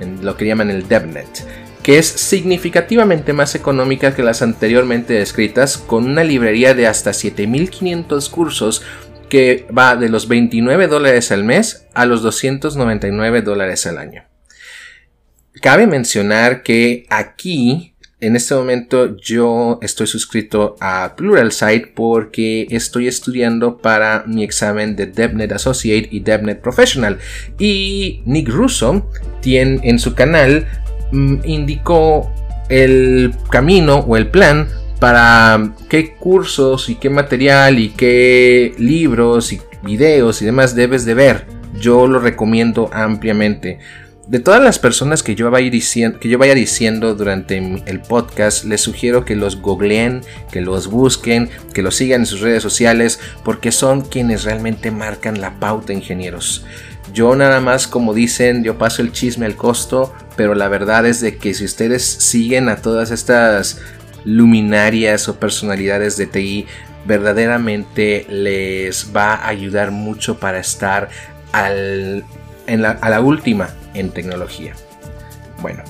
en 0.00 0.24
lo 0.24 0.36
que 0.36 0.46
llaman 0.46 0.70
el 0.70 0.88
DevNet, 0.88 1.26
que 1.82 1.98
es 1.98 2.06
significativamente 2.06 3.32
más 3.32 3.54
económica 3.54 4.14
que 4.14 4.22
las 4.22 4.40
anteriormente 4.40 5.14
descritas, 5.14 5.76
con 5.76 6.06
una 6.06 6.24
librería 6.24 6.72
de 6.72 6.86
hasta 6.86 7.12
7500 7.12 8.28
cursos 8.28 8.82
que 9.28 9.66
va 9.76 9.96
de 9.96 10.08
los 10.08 10.28
29 10.28 10.86
dólares 10.86 11.32
al 11.32 11.44
mes 11.44 11.86
a 11.94 12.06
los 12.06 12.22
299 12.22 13.42
dólares 13.42 13.86
al 13.86 13.98
año. 13.98 14.22
Cabe 15.60 15.86
mencionar 15.86 16.62
que 16.62 17.06
aquí 17.08 17.94
en 18.20 18.36
este 18.36 18.54
momento 18.54 19.16
yo 19.16 19.78
estoy 19.82 20.06
suscrito 20.06 20.76
a 20.80 21.14
Pluralsight 21.16 21.88
porque 21.94 22.66
estoy 22.70 23.08
estudiando 23.08 23.78
para 23.78 24.24
mi 24.26 24.42
examen 24.42 24.96
de 24.96 25.06
DevNet 25.06 25.52
Associate 25.52 26.08
y 26.10 26.20
DevNet 26.20 26.60
Professional. 26.60 27.18
Y 27.58 28.22
Nick 28.24 28.48
Russo 28.48 29.10
tiene 29.40 29.80
en 29.82 29.98
su 29.98 30.14
canal 30.14 30.66
mm, 31.12 31.36
indicó 31.44 32.32
el 32.68 33.34
camino 33.50 33.98
o 33.98 34.16
el 34.16 34.28
plan 34.28 34.68
para 34.98 35.74
qué 35.88 36.14
cursos 36.14 36.88
y 36.88 36.96
qué 36.96 37.10
material 37.10 37.78
y 37.78 37.90
qué 37.90 38.74
libros 38.78 39.52
y 39.52 39.60
videos 39.82 40.42
y 40.42 40.46
demás 40.46 40.74
debes 40.74 41.04
de 41.04 41.14
ver. 41.14 41.46
Yo 41.78 42.06
lo 42.06 42.18
recomiendo 42.18 42.88
ampliamente 42.92 43.78
de 44.26 44.40
todas 44.40 44.62
las 44.62 44.80
personas 44.80 45.22
que 45.22 45.36
yo, 45.36 45.50
vaya 45.50 45.70
diciendo, 45.70 46.18
que 46.18 46.28
yo 46.28 46.36
vaya 46.36 46.54
diciendo 46.54 47.14
durante 47.14 47.58
el 47.58 48.00
podcast, 48.00 48.64
les 48.64 48.80
sugiero 48.80 49.24
que 49.24 49.36
los 49.36 49.60
googleen, 49.60 50.22
que 50.50 50.60
los 50.60 50.88
busquen, 50.88 51.48
que 51.72 51.82
los 51.82 51.94
sigan 51.94 52.22
en 52.22 52.26
sus 52.26 52.40
redes 52.40 52.62
sociales, 52.62 53.20
porque 53.44 53.70
son 53.70 54.02
quienes 54.02 54.42
realmente 54.42 54.90
marcan 54.90 55.40
la 55.40 55.60
pauta, 55.60 55.92
ingenieros. 55.92 56.64
Yo 57.12 57.36
nada 57.36 57.60
más, 57.60 57.86
como 57.86 58.14
dicen, 58.14 58.64
yo 58.64 58.78
paso 58.78 59.00
el 59.00 59.12
chisme 59.12 59.46
al 59.46 59.54
costo, 59.54 60.12
pero 60.34 60.56
la 60.56 60.66
verdad 60.66 61.06
es 61.06 61.20
de 61.20 61.36
que 61.36 61.54
si 61.54 61.64
ustedes 61.64 62.04
siguen 62.04 62.68
a 62.68 62.76
todas 62.76 63.12
estas 63.12 63.80
luminarias 64.24 65.28
o 65.28 65.38
personalidades 65.38 66.16
de 66.16 66.26
TI, 66.26 66.66
verdaderamente 67.06 68.26
les 68.28 69.12
va 69.14 69.34
a 69.34 69.46
ayudar 69.46 69.92
mucho 69.92 70.40
para 70.40 70.58
estar 70.58 71.10
al, 71.52 72.24
a 72.66 73.08
la 73.08 73.20
última 73.20 73.68
en 73.98 74.10
tecnología. 74.10 74.74
Bueno, 75.60 75.82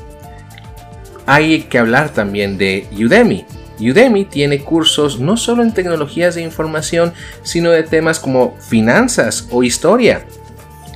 hay 1.26 1.62
que 1.64 1.78
hablar 1.78 2.10
también 2.10 2.56
de 2.58 2.86
Udemy. 2.92 3.44
Udemy 3.78 4.25
tiene 4.25 4.62
cursos 4.62 5.20
no 5.20 5.36
solo 5.36 5.62
en 5.62 5.75
tecnologías 5.75 6.34
de 6.34 6.42
información, 6.42 7.12
sino 7.42 7.70
de 7.70 7.82
temas 7.82 8.18
como 8.18 8.56
finanzas 8.58 9.46
o 9.50 9.62
historia. 9.62 10.25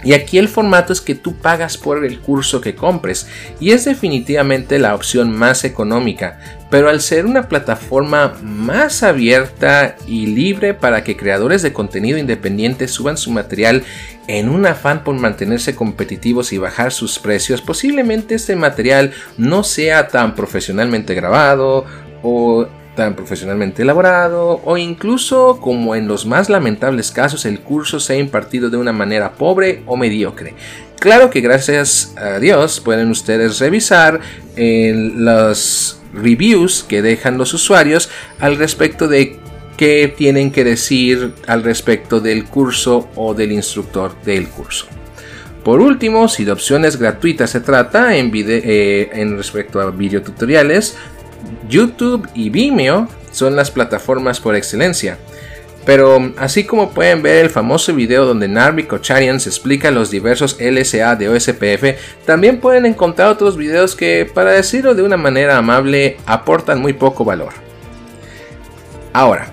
Y 0.02 0.14
aquí 0.14 0.38
el 0.38 0.49
formato 0.49 0.92
es 0.92 1.00
que 1.00 1.14
tú 1.14 1.37
pagas 1.37 1.76
por 1.76 2.04
el 2.04 2.21
curso 2.21 2.61
que 2.61 2.75
compres 2.75 3.26
y 3.61 3.73
es 3.73 3.85
definitivamente 3.85 4.78
la 4.78 4.95
opción 4.95 5.30
más 5.30 5.64
económica, 5.64 6.38
pero 6.71 6.88
al 6.88 7.00
ser 7.00 7.26
una 7.26 7.49
plataforma 7.49 8.35
más 8.42 9.02
abierta 9.02 9.97
y 10.07 10.26
libre 10.26 10.73
para 10.73 11.04
que 11.04 11.16
creadores 11.16 11.62
de 11.62 11.73
contenido 11.73 12.19
independiente 12.19 12.88
suban 12.88 13.16
su 13.16 13.30
material 13.30 13.83
en 14.26 14.49
un 14.49 14.64
afán 14.64 15.04
por 15.04 15.16
mantenerse 15.16 15.75
competitivos 15.75 16.52
y 16.52 16.59
bajar 16.59 16.92
sus 16.92 17.19
precios, 17.19 17.61
posiblemente 17.61 18.35
este 18.37 18.57
material 18.57 19.12
no 19.37 19.64
sea 19.64 20.09
tan 20.09 20.35
profesionalmente 20.35 21.14
grabado 21.14 21.85
o 22.23 22.69
tan 22.94 23.14
profesionalmente 23.14 23.82
elaborado 23.82 24.61
o 24.64 24.76
incluso 24.76 25.59
como 25.61 25.94
en 25.94 26.09
los 26.09 26.26
más 26.26 26.49
lamentables 26.49 27.11
casos 27.11 27.44
el 27.44 27.61
curso 27.61 28.00
sea 28.00 28.16
impartido 28.16 28.70
de 28.70 28.76
una 28.76 28.92
manera 28.92 29.32
pobre 29.32 29.82
o 29.87 29.97
mediocre. 29.97 30.54
Claro 30.99 31.30
que 31.30 31.40
gracias 31.40 32.14
a 32.16 32.38
Dios 32.38 32.80
pueden 32.80 33.11
ustedes 33.11 33.59
revisar 33.59 34.20
en 34.56 35.25
los 35.25 36.00
reviews 36.12 36.85
que 36.87 37.00
dejan 37.00 37.38
los 37.38 37.54
usuarios 37.54 38.11
al 38.38 38.56
respecto 38.56 39.09
de 39.09 39.38
qué 39.76 40.12
tienen 40.14 40.50
que 40.50 40.62
decir 40.62 41.32
al 41.47 41.62
respecto 41.62 42.20
del 42.20 42.44
curso 42.44 43.09
o 43.14 43.32
del 43.32 43.52
instructor 43.52 44.14
del 44.25 44.49
curso. 44.49 44.87
Por 45.64 45.80
último, 45.80 46.28
si 46.28 46.44
de 46.44 46.52
opciones 46.52 46.99
gratuitas 46.99 47.50
se 47.50 47.61
trata 47.61 48.16
en, 48.16 48.30
eh, 48.35 49.11
en 49.12 49.37
respecto 49.37 49.80
a 49.80 49.90
videotutoriales, 49.90 50.97
YouTube 51.68 52.28
y 52.35 52.50
Vimeo 52.50 53.09
son 53.30 53.56
las 53.56 53.70
plataformas 53.70 54.40
por 54.40 54.56
excelencia. 54.56 55.18
Pero 55.87 56.32
así 56.37 56.64
como 56.64 56.90
pueden 56.90 57.23
ver 57.23 57.44
el 57.44 57.50
famoso 57.50 57.94
video 57.94 58.26
donde 58.26 58.49
Narvi 58.49 58.85
Kocharian 58.85 59.40
se 59.40 59.49
explica 59.49 59.90
los 59.90 60.11
diversos 60.11 60.59
LSA 60.61 61.16
de 61.16 61.28
OSPF, 61.30 62.25
también 62.26 62.61
pueden 62.61 62.85
encontrar 62.85 63.28
otros 63.28 63.56
videos 63.56 63.97
que, 63.97 64.30
para 64.32 64.52
decirlo 64.52 64.94
de 64.94 65.02
una 65.02 65.16
manera 65.16 65.56
amable, 65.56 66.18
aportan 66.26 66.80
muy 66.80 66.92
poco 66.92 67.25
valor. 67.25 67.54
Ahora, 69.12 69.50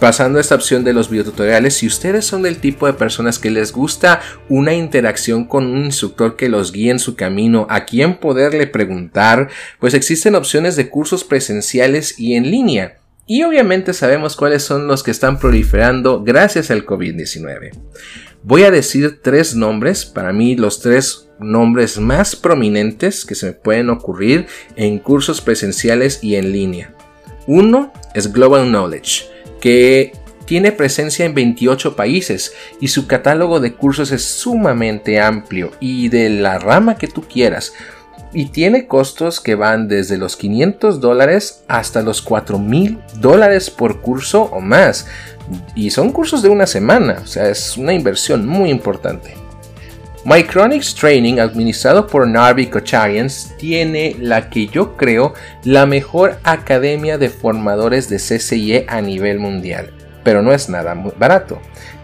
pasando 0.00 0.38
a 0.38 0.40
esta 0.40 0.56
opción 0.56 0.82
de 0.82 0.92
los 0.92 1.10
videotutoriales, 1.10 1.74
si 1.74 1.86
ustedes 1.86 2.24
son 2.24 2.42
del 2.42 2.58
tipo 2.58 2.86
de 2.86 2.94
personas 2.94 3.38
que 3.38 3.50
les 3.50 3.72
gusta 3.72 4.20
una 4.48 4.74
interacción 4.74 5.44
con 5.44 5.66
un 5.66 5.84
instructor 5.84 6.36
que 6.36 6.48
los 6.48 6.72
guíe 6.72 6.90
en 6.90 6.98
su 6.98 7.14
camino, 7.14 7.66
a 7.70 7.84
quien 7.84 8.18
poderle 8.18 8.66
preguntar, 8.66 9.48
pues 9.78 9.94
existen 9.94 10.34
opciones 10.34 10.74
de 10.74 10.88
cursos 10.88 11.22
presenciales 11.22 12.18
y 12.18 12.34
en 12.34 12.50
línea 12.50 12.96
y 13.30 13.44
obviamente 13.44 13.94
sabemos 13.94 14.34
cuáles 14.34 14.64
son 14.64 14.88
los 14.88 15.04
que 15.04 15.12
están 15.12 15.38
proliferando 15.38 16.24
gracias 16.24 16.72
al 16.72 16.84
COVID-19. 16.84 17.70
Voy 18.42 18.64
a 18.64 18.72
decir 18.72 19.20
tres 19.22 19.54
nombres, 19.54 20.04
para 20.04 20.32
mí 20.32 20.56
los 20.56 20.80
tres 20.80 21.28
nombres 21.38 21.98
más 22.00 22.34
prominentes 22.34 23.24
que 23.24 23.36
se 23.36 23.46
me 23.46 23.52
pueden 23.52 23.88
ocurrir 23.88 24.46
en 24.74 24.98
cursos 24.98 25.40
presenciales 25.40 26.24
y 26.24 26.34
en 26.34 26.50
línea. 26.50 26.92
Uno 27.46 27.92
es 28.14 28.32
Global 28.32 28.66
Knowledge, 28.66 29.26
que 29.60 30.12
tiene 30.46 30.72
presencia 30.72 31.24
en 31.24 31.34
28 31.34 31.94
países 31.94 32.52
y 32.80 32.88
su 32.88 33.06
catálogo 33.06 33.60
de 33.60 33.74
cursos 33.74 34.10
es 34.10 34.24
sumamente 34.24 35.20
amplio 35.20 35.70
y 35.78 36.08
de 36.08 36.28
la 36.28 36.58
rama 36.58 36.96
que 36.96 37.06
tú 37.06 37.22
quieras 37.22 37.72
y 38.32 38.46
tiene 38.46 38.86
costos 38.86 39.40
que 39.40 39.54
van 39.54 39.88
desde 39.88 40.16
los 40.16 40.36
500 40.36 41.00
dólares 41.00 41.62
hasta 41.68 42.02
los 42.02 42.22
4000 42.22 42.98
dólares 43.16 43.70
por 43.70 44.00
curso 44.00 44.42
o 44.44 44.60
más. 44.60 45.06
Y 45.74 45.90
son 45.90 46.12
cursos 46.12 46.42
de 46.42 46.48
una 46.48 46.66
semana, 46.66 47.20
o 47.22 47.26
sea, 47.26 47.48
es 47.48 47.76
una 47.76 47.92
inversión 47.92 48.46
muy 48.46 48.70
importante. 48.70 49.34
Micronics 50.24 50.94
Training, 50.94 51.38
administrado 51.38 52.06
por 52.06 52.28
Narvi 52.28 52.66
Kocharians, 52.66 53.54
tiene 53.56 54.14
la 54.20 54.50
que 54.50 54.66
yo 54.66 54.94
creo 54.94 55.32
la 55.64 55.86
mejor 55.86 56.38
academia 56.44 57.16
de 57.16 57.30
formadores 57.30 58.10
de 58.10 58.18
CCIE 58.18 58.84
a 58.86 59.00
nivel 59.00 59.38
mundial, 59.38 59.90
pero 60.22 60.42
no 60.42 60.52
es 60.52 60.68
nada 60.68 60.94
muy 60.94 61.12
barato, 61.18 61.58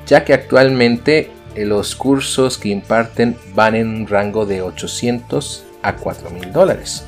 ya 0.07 0.25
que 0.25 0.33
actualmente 0.33 1.31
eh, 1.55 1.67
los 1.67 1.95
cursos 1.95 2.57
que 2.57 2.71
imparten 2.71 3.37
van 3.55 3.75
en 3.75 3.89
un 3.89 4.07
rango 4.07 4.47
de 4.47 4.63
800 4.63 5.65
a 5.83 5.97
4 5.97 6.31
mil 6.31 6.51
dólares. 6.53 7.05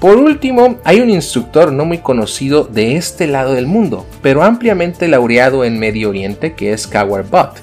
Por 0.00 0.16
último, 0.16 0.80
hay 0.82 1.00
un 1.00 1.10
instructor 1.10 1.72
no 1.72 1.84
muy 1.84 1.98
conocido 1.98 2.64
de 2.64 2.96
este 2.96 3.28
lado 3.28 3.54
del 3.54 3.68
mundo, 3.68 4.04
pero 4.20 4.42
ampliamente 4.42 5.06
laureado 5.06 5.64
en 5.64 5.78
Medio 5.78 6.08
Oriente, 6.08 6.54
que 6.54 6.72
es 6.72 6.88
Kawar 6.88 7.22
Butt. 7.22 7.60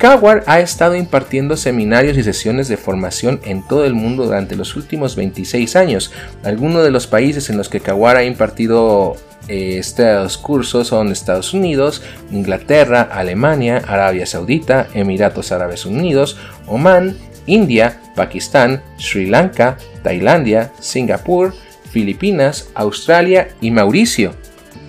Kawar 0.00 0.44
ha 0.46 0.60
estado 0.60 0.94
impartiendo 0.94 1.58
seminarios 1.58 2.16
y 2.16 2.22
sesiones 2.22 2.68
de 2.68 2.78
formación 2.78 3.38
en 3.44 3.62
todo 3.62 3.84
el 3.84 3.92
mundo 3.92 4.24
durante 4.24 4.56
los 4.56 4.74
últimos 4.74 5.14
26 5.14 5.76
años. 5.76 6.10
Algunos 6.42 6.82
de 6.84 6.90
los 6.90 7.06
países 7.06 7.50
en 7.50 7.58
los 7.58 7.68
que 7.68 7.80
Kawar 7.80 8.16
ha 8.16 8.24
impartido 8.24 9.18
eh, 9.46 9.76
estos 9.76 10.38
cursos 10.38 10.86
son 10.86 11.12
Estados 11.12 11.52
Unidos, 11.52 12.02
Inglaterra, 12.32 13.10
Alemania, 13.12 13.82
Arabia 13.86 14.24
Saudita, 14.24 14.88
Emiratos 14.94 15.52
Árabes 15.52 15.84
Unidos, 15.84 16.38
Oman, 16.66 17.18
India, 17.44 18.00
Pakistán, 18.16 18.82
Sri 18.96 19.26
Lanka, 19.26 19.76
Tailandia, 20.02 20.72
Singapur, 20.80 21.52
Filipinas, 21.90 22.70
Australia 22.72 23.48
y 23.60 23.70
Mauricio. 23.70 24.32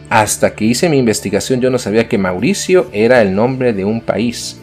Hasta 0.09 0.55
que 0.55 0.63
hice 0.63 0.87
mi 0.87 0.99
investigación 0.99 1.59
yo 1.59 1.69
no 1.69 1.79
sabía 1.79 2.07
que 2.07 2.17
Mauricio 2.17 2.87
era 2.93 3.21
el 3.21 3.35
nombre 3.35 3.73
de 3.73 3.83
un 3.83 3.99
país. 3.99 4.60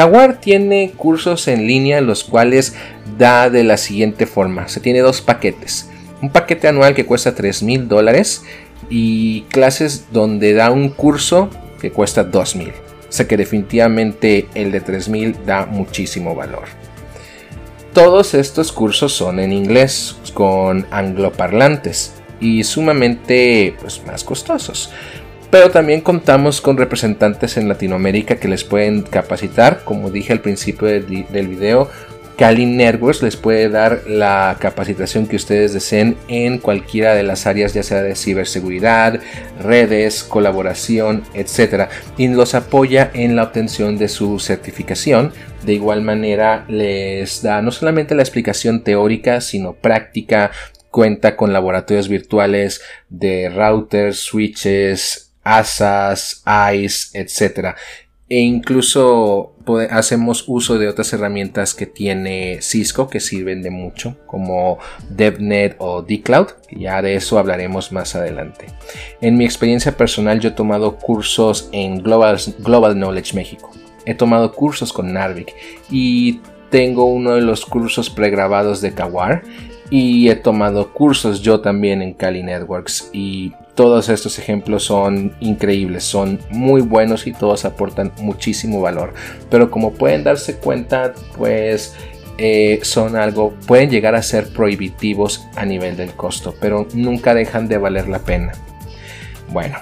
Kawar 0.00 0.40
tiene 0.40 0.92
cursos 0.96 1.46
en 1.46 1.66
línea 1.66 2.00
los 2.00 2.24
cuales 2.24 2.74
da 3.18 3.50
de 3.50 3.64
la 3.64 3.76
siguiente 3.76 4.24
forma. 4.24 4.66
Se 4.66 4.80
tiene 4.80 5.00
dos 5.00 5.20
paquetes. 5.20 5.90
Un 6.22 6.30
paquete 6.30 6.68
anual 6.68 6.94
que 6.94 7.04
cuesta 7.04 7.34
3 7.34 7.62
mil 7.64 7.86
dólares 7.86 8.44
y 8.88 9.42
clases 9.50 10.06
donde 10.10 10.54
da 10.54 10.70
un 10.70 10.88
curso 10.88 11.50
que 11.82 11.92
cuesta 11.92 12.24
2 12.24 12.56
mil. 12.56 12.70
O 12.70 13.12
sea 13.12 13.28
que 13.28 13.36
definitivamente 13.36 14.48
el 14.54 14.72
de 14.72 14.80
3 14.80 15.10
mil 15.10 15.36
da 15.44 15.66
muchísimo 15.66 16.34
valor. 16.34 16.64
Todos 17.92 18.32
estos 18.32 18.72
cursos 18.72 19.12
son 19.12 19.38
en 19.38 19.52
inglés, 19.52 20.16
con 20.32 20.86
angloparlantes 20.90 22.14
y 22.40 22.64
sumamente 22.64 23.76
pues, 23.78 24.00
más 24.06 24.24
costosos. 24.24 24.90
Pero 25.50 25.70
también 25.70 26.00
contamos 26.00 26.60
con 26.60 26.76
representantes 26.76 27.56
en 27.56 27.68
Latinoamérica 27.68 28.36
que 28.36 28.46
les 28.46 28.62
pueden 28.62 29.02
capacitar, 29.02 29.82
como 29.84 30.10
dije 30.10 30.32
al 30.32 30.40
principio 30.40 30.86
del, 30.86 31.48
video, 31.48 31.90
Kali 32.38 32.66
Networks 32.66 33.20
les 33.20 33.36
puede 33.36 33.68
dar 33.68 34.02
la 34.06 34.56
capacitación 34.60 35.26
que 35.26 35.34
ustedes 35.34 35.74
deseen 35.74 36.16
en 36.28 36.58
cualquiera 36.58 37.14
de 37.14 37.24
las 37.24 37.48
áreas, 37.48 37.74
ya 37.74 37.82
sea 37.82 38.00
de 38.00 38.14
ciberseguridad, 38.14 39.20
redes, 39.60 40.22
colaboración, 40.22 41.24
etc. 41.34 41.90
Y 42.16 42.28
los 42.28 42.54
apoya 42.54 43.10
en 43.12 43.34
la 43.34 43.42
obtención 43.42 43.98
de 43.98 44.08
su 44.08 44.38
certificación. 44.38 45.32
De 45.66 45.74
igual 45.74 46.00
manera 46.00 46.64
les 46.68 47.42
da 47.42 47.60
no 47.60 47.72
solamente 47.72 48.14
la 48.14 48.22
explicación 48.22 48.84
teórica, 48.84 49.40
sino 49.40 49.74
práctica. 49.74 50.52
Cuenta 50.90 51.36
con 51.36 51.52
laboratorios 51.52 52.08
virtuales 52.08 52.80
de 53.08 53.48
routers, 53.48 54.18
switches, 54.18 55.29
ASAS, 55.42 56.42
ICE, 56.72 57.18
etc 57.18 57.76
e 58.30 58.38
incluso 58.38 59.56
hacemos 59.90 60.44
uso 60.46 60.78
de 60.78 60.86
otras 60.88 61.12
herramientas 61.12 61.74
que 61.74 61.86
tiene 61.86 62.58
Cisco 62.62 63.08
que 63.08 63.18
sirven 63.18 63.60
de 63.60 63.70
mucho 63.70 64.16
como 64.26 64.78
DevNet 65.10 65.74
o 65.78 66.02
dCloud 66.02 66.46
ya 66.70 67.02
de 67.02 67.16
eso 67.16 67.40
hablaremos 67.40 67.90
más 67.90 68.14
adelante. 68.14 68.66
En 69.20 69.36
mi 69.36 69.44
experiencia 69.44 69.96
personal 69.96 70.38
yo 70.38 70.50
he 70.50 70.52
tomado 70.52 70.96
cursos 70.96 71.68
en 71.72 72.04
Global, 72.04 72.38
Global 72.60 72.94
Knowledge 72.94 73.34
México. 73.34 73.72
He 74.06 74.14
tomado 74.14 74.52
cursos 74.52 74.92
con 74.92 75.12
Narvik 75.12 75.52
y 75.90 76.40
tengo 76.70 77.06
uno 77.06 77.34
de 77.34 77.42
los 77.42 77.66
cursos 77.66 78.10
pregrabados 78.10 78.80
de 78.80 78.94
Kawar 78.94 79.42
y 79.90 80.28
he 80.28 80.36
tomado 80.36 80.92
cursos 80.92 81.42
yo 81.42 81.60
también 81.60 82.00
en 82.00 82.14
Kali 82.14 82.44
Networks 82.44 83.10
y 83.12 83.52
todos 83.80 84.10
estos 84.10 84.38
ejemplos 84.38 84.84
son 84.84 85.34
increíbles, 85.40 86.04
son 86.04 86.38
muy 86.50 86.82
buenos 86.82 87.26
y 87.26 87.32
todos 87.32 87.64
aportan 87.64 88.12
muchísimo 88.18 88.82
valor. 88.82 89.14
Pero 89.48 89.70
como 89.70 89.94
pueden 89.94 90.22
darse 90.22 90.56
cuenta, 90.56 91.14
pues 91.34 91.94
eh, 92.36 92.80
son 92.82 93.16
algo, 93.16 93.54
pueden 93.66 93.88
llegar 93.88 94.14
a 94.14 94.22
ser 94.22 94.52
prohibitivos 94.52 95.46
a 95.56 95.64
nivel 95.64 95.96
del 95.96 96.12
costo, 96.12 96.54
pero 96.60 96.88
nunca 96.92 97.32
dejan 97.32 97.68
de 97.68 97.78
valer 97.78 98.06
la 98.06 98.18
pena. 98.18 98.52
Bueno, 99.48 99.78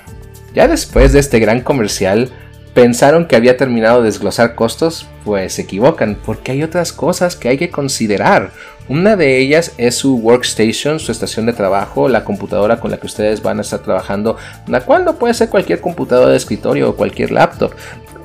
ya 0.54 0.68
después 0.68 1.12
de 1.12 1.18
este 1.18 1.40
gran 1.40 1.62
comercial, 1.62 2.30
pensaron 2.74 3.26
que 3.26 3.36
había 3.36 3.56
terminado 3.56 4.00
de 4.00 4.06
desglosar 4.06 4.54
costos, 4.54 5.06
pues 5.24 5.54
se 5.54 5.62
equivocan, 5.62 6.16
porque 6.24 6.52
hay 6.52 6.62
otras 6.62 6.92
cosas 6.92 7.36
que 7.36 7.48
hay 7.48 7.58
que 7.58 7.70
considerar. 7.70 8.52
Una 8.88 9.16
de 9.16 9.38
ellas 9.38 9.72
es 9.76 9.96
su 9.96 10.16
workstation, 10.16 10.98
su 10.98 11.12
estación 11.12 11.46
de 11.46 11.52
trabajo, 11.52 12.08
la 12.08 12.24
computadora 12.24 12.80
con 12.80 12.90
la 12.90 12.96
que 12.96 13.06
ustedes 13.06 13.42
van 13.42 13.58
a 13.58 13.62
estar 13.62 13.80
trabajando, 13.80 14.36
la 14.66 14.80
cual 14.80 15.04
puede 15.18 15.34
ser 15.34 15.50
cualquier 15.50 15.80
computadora 15.80 16.30
de 16.30 16.36
escritorio 16.36 16.90
o 16.90 16.96
cualquier 16.96 17.30
laptop, 17.30 17.72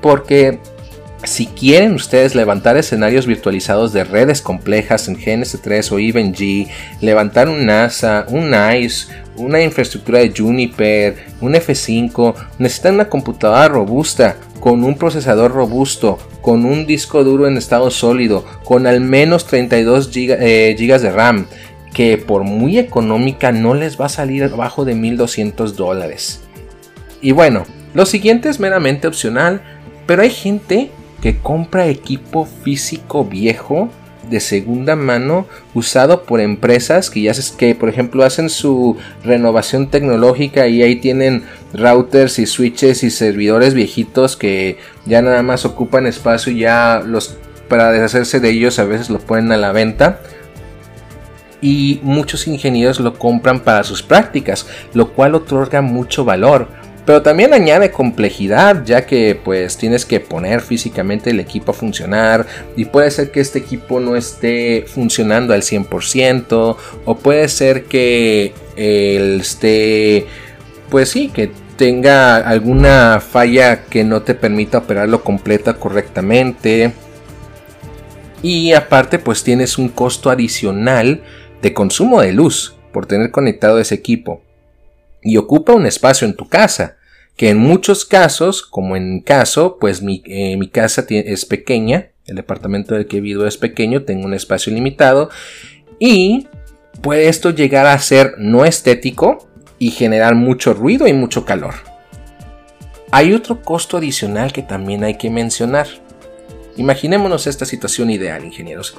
porque 0.01 0.59
si 1.25 1.47
quieren 1.47 1.93
ustedes 1.93 2.35
levantar 2.35 2.77
escenarios 2.77 3.25
virtualizados 3.25 3.93
de 3.93 4.03
redes 4.03 4.41
complejas 4.41 5.07
en 5.07 5.17
GNS3 5.17 5.91
o 5.91 5.99
EvenG, 5.99 6.69
levantar 7.01 7.49
un 7.49 7.65
NASA, 7.65 8.25
un 8.29 8.51
NICE, 8.51 9.07
una 9.37 9.61
infraestructura 9.61 10.19
de 10.19 10.33
Juniper, 10.35 11.15
un 11.41 11.53
F5, 11.53 12.35
necesitan 12.59 12.95
una 12.95 13.09
computadora 13.09 13.67
robusta, 13.67 14.37
con 14.59 14.83
un 14.83 14.97
procesador 14.97 15.51
robusto, 15.51 16.19
con 16.41 16.65
un 16.65 16.85
disco 16.85 17.23
duro 17.23 17.47
en 17.47 17.57
estado 17.57 17.89
sólido, 17.91 18.45
con 18.63 18.87
al 18.87 19.01
menos 19.01 19.45
32 19.47 20.11
GB 20.11 20.37
eh, 20.39 20.75
de 20.77 21.11
RAM, 21.11 21.47
que 21.93 22.17
por 22.17 22.43
muy 22.43 22.79
económica 22.79 23.51
no 23.51 23.73
les 23.73 23.99
va 23.99 24.05
a 24.05 24.09
salir 24.09 24.43
abajo 24.43 24.85
de 24.85 24.95
1200 24.95 25.75
dólares. 25.75 26.41
Y 27.21 27.31
bueno, 27.31 27.65
lo 27.93 28.05
siguiente 28.05 28.49
es 28.49 28.59
meramente 28.59 29.07
opcional, 29.07 29.61
pero 30.05 30.21
hay 30.21 30.29
gente 30.29 30.91
que 31.23 31.37
compra 31.37 31.87
equipo 31.87 32.45
físico 32.45 33.23
viejo 33.23 33.89
de 34.29 34.41
segunda 34.41 34.97
mano 34.97 35.47
usado 35.73 36.23
por 36.23 36.41
empresas 36.41 37.09
que 37.09 37.21
ya 37.21 37.31
que 37.57 37.75
por 37.75 37.87
ejemplo 37.87 38.25
hacen 38.25 38.49
su 38.49 38.97
renovación 39.23 39.89
tecnológica 39.89 40.67
y 40.67 40.83
ahí 40.83 40.97
tienen 40.97 41.43
routers 41.73 42.39
y 42.39 42.45
switches 42.45 43.03
y 43.03 43.09
servidores 43.09 43.73
viejitos 43.73 44.35
que 44.35 44.77
ya 45.05 45.21
nada 45.21 45.41
más 45.43 45.63
ocupan 45.63 46.07
espacio 46.07 46.51
y 46.51 46.59
ya 46.59 47.01
los 47.05 47.37
para 47.69 47.93
deshacerse 47.93 48.41
de 48.41 48.49
ellos 48.49 48.77
a 48.77 48.83
veces 48.83 49.09
los 49.09 49.23
ponen 49.23 49.53
a 49.53 49.57
la 49.57 49.71
venta. 49.71 50.19
Y 51.61 52.01
muchos 52.03 52.45
ingenieros 52.47 52.99
lo 52.99 53.17
compran 53.17 53.61
para 53.61 53.85
sus 53.85 54.03
prácticas, 54.03 54.67
lo 54.93 55.13
cual 55.13 55.33
otorga 55.33 55.81
mucho 55.81 56.25
valor 56.25 56.67
pero 57.05 57.21
también 57.21 57.53
añade 57.53 57.91
complejidad 57.91 58.85
ya 58.85 59.05
que 59.05 59.35
pues 59.35 59.77
tienes 59.77 60.05
que 60.05 60.19
poner 60.19 60.61
físicamente 60.61 61.31
el 61.31 61.39
equipo 61.39 61.71
a 61.71 61.73
funcionar 61.73 62.45
y 62.75 62.85
puede 62.85 63.11
ser 63.11 63.31
que 63.31 63.41
este 63.41 63.59
equipo 63.59 63.99
no 63.99 64.15
esté 64.15 64.85
funcionando 64.87 65.53
al 65.53 65.61
100% 65.61 66.77
o 67.05 67.17
puede 67.17 67.47
ser 67.49 67.85
que 67.85 68.53
él 68.75 69.41
esté 69.41 70.25
pues 70.89 71.09
sí 71.09 71.29
que 71.29 71.51
tenga 71.75 72.37
alguna 72.37 73.19
falla 73.19 73.85
que 73.85 74.03
no 74.03 74.21
te 74.21 74.35
permita 74.35 74.77
operarlo 74.77 75.23
completa 75.23 75.73
correctamente. 75.73 76.93
Y 78.41 78.73
aparte 78.73 79.19
pues 79.19 79.43
tienes 79.43 79.77
un 79.77 79.89
costo 79.89 80.29
adicional 80.29 81.23
de 81.61 81.73
consumo 81.73 82.21
de 82.21 82.33
luz 82.33 82.75
por 82.91 83.05
tener 83.05 83.31
conectado 83.31 83.79
ese 83.79 83.95
equipo 83.95 84.42
y 85.23 85.37
ocupa 85.37 85.73
un 85.73 85.85
espacio 85.85 86.27
en 86.27 86.35
tu 86.35 86.47
casa, 86.47 86.97
que 87.35 87.49
en 87.49 87.57
muchos 87.57 88.05
casos, 88.05 88.61
como 88.61 88.95
en 88.95 89.21
caso, 89.21 89.77
pues 89.79 90.01
mi, 90.01 90.21
eh, 90.25 90.55
mi 90.57 90.69
casa 90.69 91.05
es 91.09 91.45
pequeña, 91.45 92.09
el 92.25 92.35
departamento 92.35 92.95
del 92.95 93.07
que 93.07 93.21
vivo 93.21 93.45
es 93.45 93.57
pequeño, 93.57 94.03
tengo 94.03 94.25
un 94.25 94.33
espacio 94.33 94.73
limitado 94.73 95.29
y 95.99 96.47
puede 97.01 97.27
esto 97.27 97.49
llegar 97.49 97.85
a 97.85 97.97
ser 97.99 98.35
no 98.37 98.65
estético 98.65 99.49
y 99.79 99.91
generar 99.91 100.35
mucho 100.35 100.73
ruido 100.73 101.07
y 101.07 101.13
mucho 101.13 101.45
calor. 101.45 101.73
Hay 103.11 103.33
otro 103.33 103.61
costo 103.61 103.97
adicional 103.97 104.53
que 104.53 104.63
también 104.63 105.03
hay 105.03 105.17
que 105.17 105.29
mencionar. 105.29 105.87
Imaginémonos 106.77 107.45
esta 107.45 107.65
situación 107.65 108.09
ideal, 108.09 108.43
ingenieros. 108.43 108.95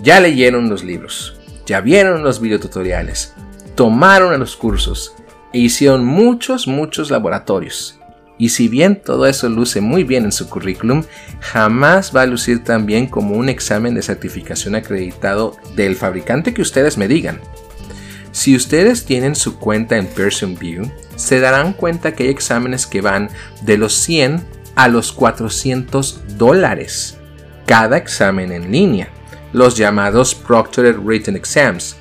Ya 0.00 0.20
leyeron 0.20 0.68
los 0.68 0.84
libros, 0.84 1.36
ya 1.64 1.80
vieron 1.80 2.22
los 2.22 2.40
videotutoriales, 2.40 3.32
tomaron 3.74 4.38
los 4.38 4.56
cursos, 4.56 5.14
e 5.52 5.58
hicieron 5.58 6.04
muchos, 6.04 6.66
muchos 6.66 7.10
laboratorios. 7.10 7.98
Y 8.38 8.50
si 8.50 8.68
bien 8.68 9.02
todo 9.04 9.26
eso 9.26 9.48
luce 9.48 9.80
muy 9.80 10.04
bien 10.04 10.24
en 10.24 10.32
su 10.32 10.48
currículum, 10.48 11.02
jamás 11.40 12.14
va 12.14 12.22
a 12.22 12.26
lucir 12.26 12.62
tan 12.62 12.86
bien 12.86 13.08
como 13.08 13.36
un 13.36 13.48
examen 13.48 13.94
de 13.94 14.02
certificación 14.02 14.76
acreditado 14.76 15.56
del 15.74 15.96
fabricante 15.96 16.54
que 16.54 16.62
ustedes 16.62 16.96
me 16.96 17.08
digan. 17.08 17.40
Si 18.30 18.54
ustedes 18.54 19.04
tienen 19.04 19.34
su 19.34 19.58
cuenta 19.58 19.96
en 19.96 20.06
Pearson 20.06 20.56
View, 20.56 20.88
se 21.16 21.40
darán 21.40 21.72
cuenta 21.72 22.14
que 22.14 22.24
hay 22.24 22.28
exámenes 22.28 22.86
que 22.86 23.00
van 23.00 23.28
de 23.62 23.76
los 23.76 23.94
100 23.94 24.44
a 24.76 24.86
los 24.86 25.10
400 25.10 26.38
dólares 26.38 27.18
cada 27.66 27.96
examen 27.96 28.52
en 28.52 28.70
línea, 28.70 29.08
los 29.52 29.76
llamados 29.76 30.34
Proctored 30.34 30.96
Written 30.96 31.36
Exams, 31.36 31.96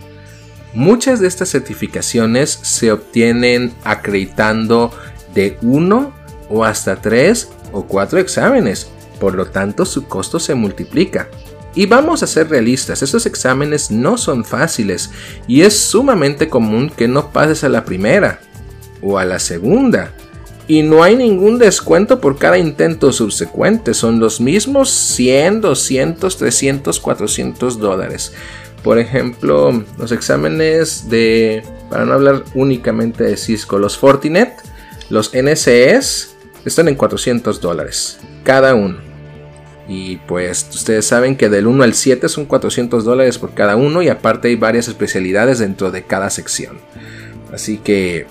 Muchas 0.77 1.19
de 1.19 1.27
estas 1.27 1.49
certificaciones 1.49 2.59
se 2.61 2.91
obtienen 2.91 3.73
acreditando 3.83 4.91
de 5.33 5.57
uno 5.63 6.13
o 6.51 6.63
hasta 6.63 6.97
tres 6.97 7.49
o 7.71 7.87
cuatro 7.87 8.19
exámenes, 8.19 8.87
por 9.19 9.33
lo 9.33 9.47
tanto 9.47 9.85
su 9.85 10.07
costo 10.07 10.39
se 10.39 10.53
multiplica. 10.53 11.29
Y 11.73 11.87
vamos 11.87 12.21
a 12.21 12.27
ser 12.27 12.51
realistas, 12.51 13.01
estos 13.01 13.25
exámenes 13.25 13.89
no 13.89 14.19
son 14.19 14.45
fáciles 14.45 15.09
y 15.47 15.61
es 15.61 15.75
sumamente 15.79 16.47
común 16.47 16.91
que 16.95 17.07
no 17.07 17.31
pases 17.31 17.63
a 17.63 17.69
la 17.69 17.83
primera 17.83 18.39
o 19.01 19.17
a 19.17 19.25
la 19.25 19.39
segunda. 19.39 20.13
Y 20.67 20.83
no 20.83 21.01
hay 21.01 21.15
ningún 21.15 21.57
descuento 21.57 22.21
por 22.21 22.37
cada 22.37 22.59
intento 22.59 23.11
subsecuente, 23.11 23.95
son 23.95 24.19
los 24.19 24.39
mismos 24.39 24.91
100, 24.91 25.61
200, 25.61 26.37
300, 26.37 26.99
400 26.99 27.79
dólares. 27.79 28.33
Por 28.87 28.99
ejemplo, 28.99 29.83
los 29.97 30.13
exámenes 30.13 31.09
de, 31.09 31.61
para 31.89 32.05
no 32.05 32.13
hablar 32.13 32.45
únicamente 32.53 33.25
de 33.25 33.35
Cisco, 33.35 33.77
los 33.79 33.97
Fortinet, 33.97 34.53
los 35.09 35.33
NCS, 35.33 36.37
están 36.63 36.87
en 36.87 36.95
400 36.95 37.59
dólares 37.59 38.17
cada 38.45 38.75
uno. 38.75 38.99
Y 39.89 40.15
pues 40.25 40.69
ustedes 40.73 41.05
saben 41.05 41.35
que 41.35 41.49
del 41.49 41.67
1 41.67 41.83
al 41.83 41.95
7 41.95 42.29
son 42.29 42.45
400 42.45 43.03
dólares 43.03 43.37
por 43.37 43.53
cada 43.53 43.75
uno 43.75 44.01
y 44.01 44.07
aparte 44.07 44.47
hay 44.47 44.55
varias 44.55 44.87
especialidades 44.87 45.59
dentro 45.59 45.91
de 45.91 46.03
cada 46.03 46.29
sección. 46.29 46.79
Así 47.51 47.79
que 47.79 48.25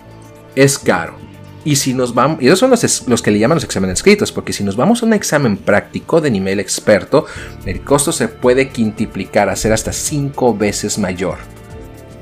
es 0.54 0.78
caro. 0.78 1.18
Y 1.66 1.74
si 1.74 1.94
nos 1.94 2.14
vamos, 2.14 2.40
y 2.40 2.46
esos 2.46 2.60
son 2.60 2.70
los, 2.70 3.08
los, 3.08 3.22
que 3.22 3.32
le 3.32 3.40
llaman 3.40 3.56
los 3.56 3.64
exámenes 3.64 3.98
escritos, 3.98 4.30
porque 4.30 4.52
si 4.52 4.62
nos 4.62 4.76
vamos 4.76 5.02
a 5.02 5.06
un 5.06 5.12
examen 5.12 5.56
práctico 5.56 6.20
de 6.20 6.30
nivel 6.30 6.60
experto, 6.60 7.26
el 7.64 7.82
costo 7.82 8.12
se 8.12 8.28
puede 8.28 8.68
quintuplicar 8.68 9.48
a 9.48 9.54
hasta 9.54 9.92
5 9.92 10.56
veces 10.56 10.96
mayor. 10.96 11.38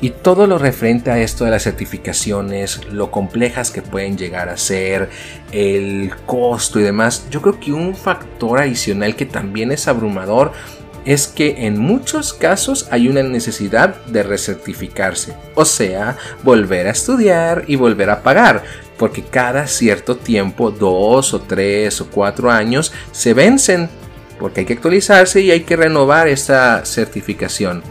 Y 0.00 0.10
todo 0.10 0.46
lo 0.46 0.56
referente 0.56 1.10
a 1.10 1.18
esto 1.18 1.44
de 1.44 1.50
las 1.50 1.64
certificaciones, 1.64 2.86
lo 2.90 3.10
complejas 3.10 3.70
que 3.70 3.82
pueden 3.82 4.16
llegar 4.16 4.48
a 4.48 4.56
ser, 4.56 5.10
el 5.52 6.10
costo 6.24 6.80
y 6.80 6.82
demás, 6.82 7.26
yo 7.30 7.42
creo 7.42 7.60
que 7.60 7.74
un 7.74 7.94
factor 7.94 8.60
adicional 8.60 9.14
que 9.14 9.26
también 9.26 9.72
es 9.72 9.88
abrumador 9.88 10.52
es 11.04 11.26
que 11.26 11.66
en 11.66 11.78
muchos 11.78 12.32
casos 12.32 12.88
hay 12.90 13.08
una 13.08 13.22
necesidad 13.22 13.96
de 14.06 14.22
recertificarse, 14.22 15.34
o 15.54 15.64
sea, 15.64 16.16
volver 16.42 16.86
a 16.86 16.92
estudiar 16.92 17.64
y 17.66 17.76
volver 17.76 18.10
a 18.10 18.22
pagar, 18.22 18.62
porque 18.96 19.22
cada 19.22 19.66
cierto 19.66 20.16
tiempo, 20.16 20.70
dos 20.70 21.34
o 21.34 21.40
tres 21.40 22.00
o 22.00 22.08
cuatro 22.10 22.50
años, 22.50 22.92
se 23.12 23.34
vencen, 23.34 23.88
porque 24.38 24.60
hay 24.60 24.66
que 24.66 24.74
actualizarse 24.74 25.40
y 25.40 25.50
hay 25.50 25.60
que 25.60 25.76
renovar 25.76 26.28
esta 26.28 26.84
certificación. 26.84 27.82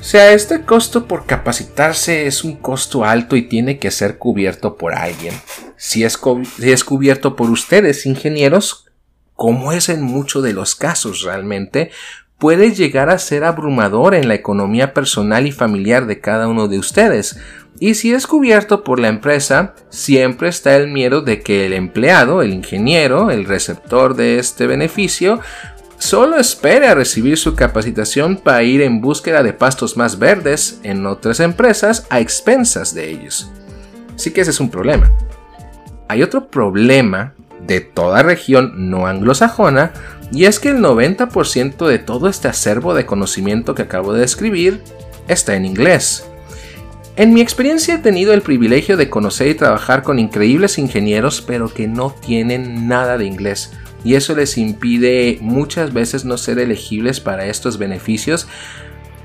O 0.00 0.02
sea, 0.02 0.32
este 0.32 0.62
costo 0.62 1.06
por 1.06 1.26
capacitarse 1.26 2.26
es 2.26 2.42
un 2.42 2.56
costo 2.56 3.04
alto 3.04 3.36
y 3.36 3.42
tiene 3.42 3.78
que 3.78 3.90
ser 3.90 4.16
cubierto 4.16 4.76
por 4.76 4.94
alguien. 4.94 5.34
Si 5.76 6.04
es, 6.04 6.18
si 6.58 6.84
cubierto 6.84 7.36
por 7.36 7.50
ustedes, 7.50 8.06
ingenieros, 8.06 8.89
como 9.40 9.72
es 9.72 9.88
en 9.88 10.02
muchos 10.02 10.42
de 10.42 10.52
los 10.52 10.74
casos 10.74 11.22
realmente, 11.22 11.90
puede 12.36 12.74
llegar 12.74 13.08
a 13.08 13.16
ser 13.16 13.44
abrumador 13.44 14.14
en 14.14 14.28
la 14.28 14.34
economía 14.34 14.92
personal 14.92 15.46
y 15.46 15.50
familiar 15.50 16.04
de 16.04 16.20
cada 16.20 16.46
uno 16.46 16.68
de 16.68 16.78
ustedes. 16.78 17.40
Y 17.78 17.94
si 17.94 18.12
es 18.12 18.26
cubierto 18.26 18.84
por 18.84 19.00
la 19.00 19.08
empresa, 19.08 19.74
siempre 19.88 20.50
está 20.50 20.76
el 20.76 20.88
miedo 20.88 21.22
de 21.22 21.40
que 21.40 21.64
el 21.64 21.72
empleado, 21.72 22.42
el 22.42 22.52
ingeniero, 22.52 23.30
el 23.30 23.46
receptor 23.46 24.14
de 24.14 24.38
este 24.38 24.66
beneficio, 24.66 25.40
solo 25.96 26.36
espere 26.36 26.88
a 26.88 26.94
recibir 26.94 27.38
su 27.38 27.54
capacitación 27.54 28.36
para 28.36 28.62
ir 28.62 28.82
en 28.82 29.00
búsqueda 29.00 29.42
de 29.42 29.54
pastos 29.54 29.96
más 29.96 30.18
verdes 30.18 30.80
en 30.82 31.06
otras 31.06 31.40
empresas 31.40 32.06
a 32.10 32.20
expensas 32.20 32.94
de 32.94 33.08
ellos. 33.08 33.50
Así 34.14 34.32
que 34.32 34.42
ese 34.42 34.50
es 34.50 34.60
un 34.60 34.68
problema. 34.68 35.10
Hay 36.08 36.22
otro 36.22 36.46
problema 36.48 37.32
de 37.66 37.80
toda 37.80 38.22
región 38.22 38.90
no 38.90 39.06
anglosajona, 39.06 39.92
y 40.32 40.44
es 40.44 40.60
que 40.60 40.70
el 40.70 40.78
90% 40.78 41.86
de 41.86 41.98
todo 41.98 42.28
este 42.28 42.48
acervo 42.48 42.94
de 42.94 43.06
conocimiento 43.06 43.74
que 43.74 43.82
acabo 43.82 44.12
de 44.12 44.20
describir 44.20 44.80
está 45.28 45.54
en 45.54 45.64
inglés. 45.64 46.24
En 47.16 47.34
mi 47.34 47.40
experiencia 47.40 47.96
he 47.96 47.98
tenido 47.98 48.32
el 48.32 48.42
privilegio 48.42 48.96
de 48.96 49.10
conocer 49.10 49.48
y 49.48 49.54
trabajar 49.54 50.02
con 50.02 50.18
increíbles 50.18 50.78
ingenieros 50.78 51.42
pero 51.42 51.68
que 51.68 51.86
no 51.86 52.14
tienen 52.24 52.88
nada 52.88 53.18
de 53.18 53.26
inglés 53.26 53.72
y 54.04 54.14
eso 54.14 54.34
les 54.34 54.56
impide 54.56 55.38
muchas 55.40 55.92
veces 55.92 56.24
no 56.24 56.38
ser 56.38 56.58
elegibles 56.58 57.20
para 57.20 57.46
estos 57.46 57.78
beneficios 57.78 58.46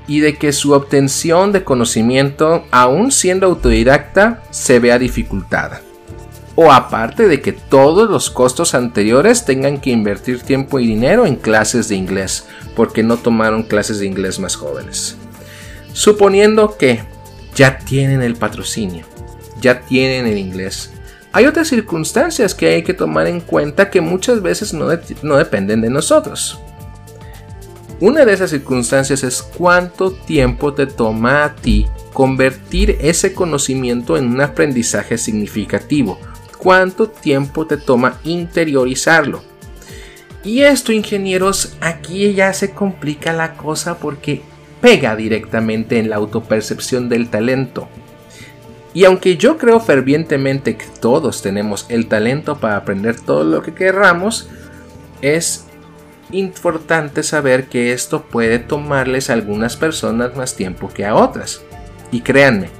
y 0.06 0.20
de 0.20 0.36
que 0.36 0.52
su 0.52 0.72
obtención 0.72 1.52
de 1.52 1.64
conocimiento, 1.64 2.64
aún 2.70 3.10
siendo 3.10 3.46
autodidacta, 3.46 4.42
se 4.50 4.78
vea 4.78 4.98
dificultada 4.98 5.80
o 6.56 6.72
aparte 6.72 7.28
de 7.28 7.40
que 7.40 7.52
todos 7.52 8.10
los 8.10 8.30
costos 8.30 8.74
anteriores 8.74 9.44
tengan 9.44 9.78
que 9.78 9.90
invertir 9.90 10.42
tiempo 10.42 10.80
y 10.80 10.86
dinero 10.86 11.26
en 11.26 11.36
clases 11.36 11.88
de 11.88 11.96
inglés, 11.96 12.46
porque 12.74 13.02
no 13.02 13.18
tomaron 13.18 13.62
clases 13.62 14.00
de 14.00 14.06
inglés 14.06 14.40
más 14.40 14.56
jóvenes. 14.56 15.16
Suponiendo 15.92 16.76
que 16.76 17.02
ya 17.54 17.78
tienen 17.78 18.22
el 18.22 18.36
patrocinio, 18.36 19.04
ya 19.60 19.80
tienen 19.82 20.26
el 20.26 20.38
inglés, 20.38 20.90
hay 21.36 21.44
otras 21.44 21.68
circunstancias 21.68 22.54
que 22.54 22.68
hay 22.68 22.82
que 22.82 22.94
tomar 22.94 23.26
en 23.26 23.40
cuenta 23.40 23.90
que 23.90 24.00
muchas 24.00 24.40
veces 24.40 24.72
no, 24.72 24.88
dependen 24.88 25.82
de 25.82 25.90
nosotros. 25.90 26.58
Una 28.00 28.24
de 28.24 28.32
esas 28.32 28.48
circunstancias 28.48 29.22
es 29.22 29.42
cuánto 29.42 30.12
tiempo 30.12 30.72
te 30.72 30.86
toma 30.86 31.44
a 31.44 31.54
ti 31.54 31.86
convertir 32.14 32.96
ese 33.02 33.34
conocimiento 33.34 34.16
en 34.16 34.28
un 34.28 34.40
aprendizaje 34.40 35.18
significativo 35.18 36.18
cuánto 36.58 37.08
tiempo 37.08 37.66
te 37.66 37.76
toma 37.76 38.18
interiorizarlo. 38.24 39.42
Y 40.44 40.62
esto, 40.62 40.92
ingenieros, 40.92 41.76
aquí 41.80 42.32
ya 42.34 42.52
se 42.52 42.70
complica 42.70 43.32
la 43.32 43.54
cosa 43.54 43.98
porque 43.98 44.42
pega 44.80 45.16
directamente 45.16 45.98
en 45.98 46.08
la 46.08 46.16
autopercepción 46.16 47.08
del 47.08 47.28
talento. 47.28 47.88
Y 48.94 49.04
aunque 49.04 49.36
yo 49.36 49.58
creo 49.58 49.80
fervientemente 49.80 50.76
que 50.76 50.86
todos 51.00 51.42
tenemos 51.42 51.86
el 51.88 52.06
talento 52.06 52.58
para 52.58 52.76
aprender 52.76 53.20
todo 53.20 53.44
lo 53.44 53.62
que 53.62 53.74
querramos, 53.74 54.48
es 55.20 55.66
importante 56.30 57.22
saber 57.22 57.66
que 57.66 57.92
esto 57.92 58.22
puede 58.22 58.58
tomarles 58.58 59.28
a 59.28 59.34
algunas 59.34 59.76
personas 59.76 60.36
más 60.36 60.56
tiempo 60.56 60.88
que 60.88 61.04
a 61.04 61.14
otras. 61.14 61.62
Y 62.10 62.20
créanme, 62.20 62.70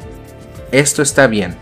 esto 0.72 1.02
está 1.02 1.26
bien. 1.26 1.56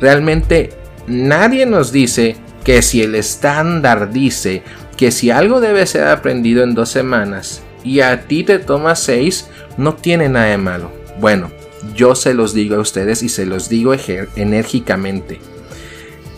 Realmente 0.00 0.70
nadie 1.06 1.66
nos 1.66 1.92
dice 1.92 2.36
que 2.64 2.82
si 2.82 3.02
el 3.02 3.14
estándar 3.14 4.12
dice 4.12 4.62
que 4.96 5.10
si 5.10 5.30
algo 5.30 5.60
debe 5.60 5.86
ser 5.86 6.08
aprendido 6.08 6.64
en 6.64 6.74
dos 6.74 6.88
semanas 6.88 7.62
y 7.84 8.00
a 8.00 8.26
ti 8.26 8.42
te 8.42 8.58
toma 8.58 8.96
seis, 8.96 9.48
no 9.76 9.94
tiene 9.94 10.28
nada 10.28 10.46
de 10.46 10.58
malo. 10.58 10.90
Bueno, 11.20 11.50
yo 11.94 12.14
se 12.14 12.34
los 12.34 12.54
digo 12.54 12.76
a 12.76 12.80
ustedes 12.80 13.22
y 13.22 13.28
se 13.28 13.46
los 13.46 13.68
digo 13.68 13.94
enérgicamente. 14.34 15.40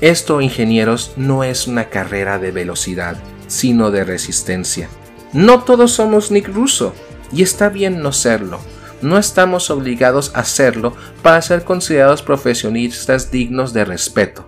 Esto, 0.01 0.41
ingenieros, 0.41 1.13
no 1.17 1.45
es 1.45 1.67
una 1.67 1.87
carrera 1.87 2.39
de 2.39 2.51
velocidad, 2.51 3.17
sino 3.47 3.91
de 3.91 4.05
resistencia. 4.05 4.89
No 5.33 5.65
todos 5.65 5.93
somos 5.93 6.31
Nick 6.31 6.49
Russo, 6.49 6.95
y 7.33 7.43
está 7.43 7.69
bien 7.69 8.01
no 8.01 8.13
serlo. 8.13 8.61
No 9.03 9.19
estamos 9.19 9.71
obligados 9.71 10.33
a 10.35 10.45
serlo 10.45 10.95
para 11.23 11.41
ser 11.43 11.65
considerados 11.65 12.23
profesionistas 12.23 13.31
dignos 13.31 13.73
de 13.73 13.85
respeto. 13.85 14.47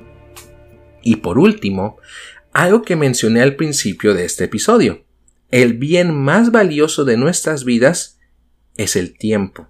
Y 1.03 1.17
por 1.17 1.39
último, 1.39 1.99
algo 2.53 2.83
que 2.83 2.97
mencioné 2.97 3.43
al 3.43 3.57
principio 3.57 4.15
de 4.15 4.25
este 4.25 4.45
episodio. 4.45 5.05
El 5.51 5.75
bien 5.75 6.15
más 6.15 6.53
valioso 6.53 7.05
de 7.05 7.17
nuestras 7.17 7.65
vidas 7.65 8.19
es 8.77 8.97
el 8.97 9.17
tiempo, 9.17 9.69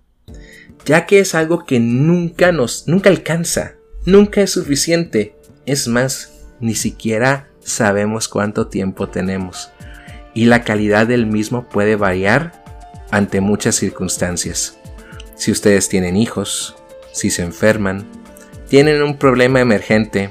ya 0.85 1.07
que 1.07 1.21
es 1.21 1.35
algo 1.35 1.65
que 1.65 1.81
nunca 1.81 2.53
nos 2.53 2.87
nunca 2.87 3.09
alcanza, 3.09 3.77
nunca 4.05 4.43
es 4.43 4.51
suficiente. 4.51 5.35
Es 5.65 5.89
más, 5.89 6.33
ni 6.61 6.75
siquiera 6.75 7.49
sabemos 7.61 8.29
cuánto 8.29 8.69
tiempo 8.69 9.09
tenemos 9.09 9.71
y 10.35 10.47
la 10.47 10.63
calidad 10.65 11.07
del 11.07 11.27
mismo 11.27 11.69
puede 11.69 11.97
variar 11.97 12.63
ante 13.11 13.41
muchas 13.41 13.77
circunstancias. 13.77 14.79
Si 15.35 15.51
ustedes 15.51 15.89
tienen 15.89 16.17
hijos, 16.17 16.77
si 17.13 17.31
se 17.31 17.43
enferman, 17.43 18.07
tienen 18.69 19.03
un 19.03 19.17
problema 19.19 19.61
emergente, 19.61 20.31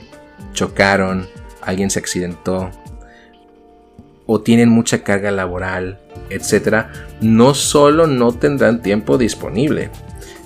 chocaron, 0.60 1.26
alguien 1.62 1.89
se 1.89 2.00
accidentó 2.00 2.69
o 4.26 4.41
tienen 4.41 4.69
mucha 4.69 5.04
carga 5.04 5.32
laboral, 5.32 6.00
etc., 6.30 6.88
no 7.22 7.54
solo 7.54 8.08
no 8.08 8.34
tendrán 8.34 8.82
tiempo 8.82 9.17
disponible, 9.17 9.89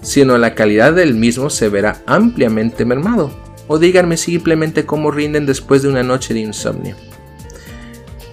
sino 0.02 0.38
la 0.38 0.54
calidad 0.54 0.94
del 0.94 1.16
mismo 1.16 1.50
se 1.50 1.68
verá 1.68 1.98
ampliamente 2.06 2.86
mermado. 2.86 3.32
O 3.68 3.80
díganme 3.80 4.18
simplemente 4.18 4.86
cómo 4.86 5.10
rinden 5.10 5.46
después 5.46 5.82
de 5.82 5.90
una 5.90 6.04
noche 6.04 6.34
de 6.34 6.42
insomnio. 6.42 6.96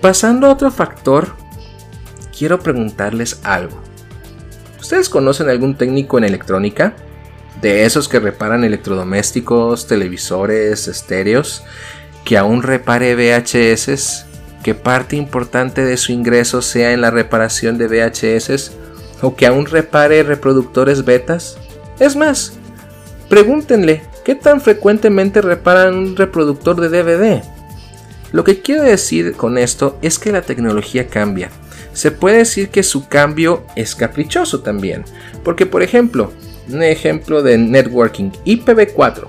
Pasando 0.01 0.47
a 0.47 0.53
otro 0.53 0.71
factor, 0.71 1.35
quiero 2.37 2.61
preguntarles 2.61 3.41
algo. 3.43 3.81
¿Ustedes 4.81 5.09
conocen 5.09 5.49
algún 5.49 5.77
técnico 5.77 6.19
en 6.19 6.25
electrónica? 6.25 6.95
De 7.61 7.85
esos 7.85 8.09
que 8.09 8.21
reparan 8.21 8.65
electrodomésticos, 8.65 9.87
televisores, 9.87 10.89
estéreos, 10.89 11.63
que 12.25 12.39
aún 12.39 12.63
repare 12.63 13.15
VHS, 13.15 14.27
que 14.63 14.75
parte 14.75 15.17
importante 15.17 15.85
de 15.85 15.97
su 15.97 16.13
ingreso 16.13 16.63
sea 16.63 16.93
en 16.93 17.01
la 17.01 17.11
reparación 17.11 17.79
de 17.79 17.89
VHS, 17.89 18.73
o 19.23 19.37
que 19.37 19.47
aún 19.47 19.67
repare 19.67 20.23
reproductores 20.23 21.05
betas. 21.05 21.59
Es 21.99 22.17
más, 22.17 22.55
pregúntenle 23.29 24.03
qué 24.25 24.35
tan 24.35 24.61
frecuentemente 24.61 25.43
reparan 25.43 25.95
un 25.95 26.17
reproductor 26.17 26.81
de 26.81 26.89
DVD. 26.89 27.43
Lo 28.33 28.45
que 28.45 28.61
quiero 28.63 28.83
decir 28.83 29.35
con 29.35 29.59
esto 29.59 29.99
es 30.03 30.19
que 30.19 30.33
la 30.33 30.43
tecnología 30.43 31.09
cambia. 31.09 31.51
Se 31.93 32.13
puede 32.13 32.39
decir 32.39 32.71
que 32.71 32.83
su 32.83 33.09
cambio 33.09 33.65
es 33.75 33.97
caprichoso 33.97 34.61
también, 34.61 35.05
porque 35.43 35.67
por 35.67 35.83
ejemplo, 35.83 36.33
un 36.69 36.83
ejemplo 36.83 37.43
de 37.43 37.59
networking 37.59 38.31
IPv4. 38.45 39.27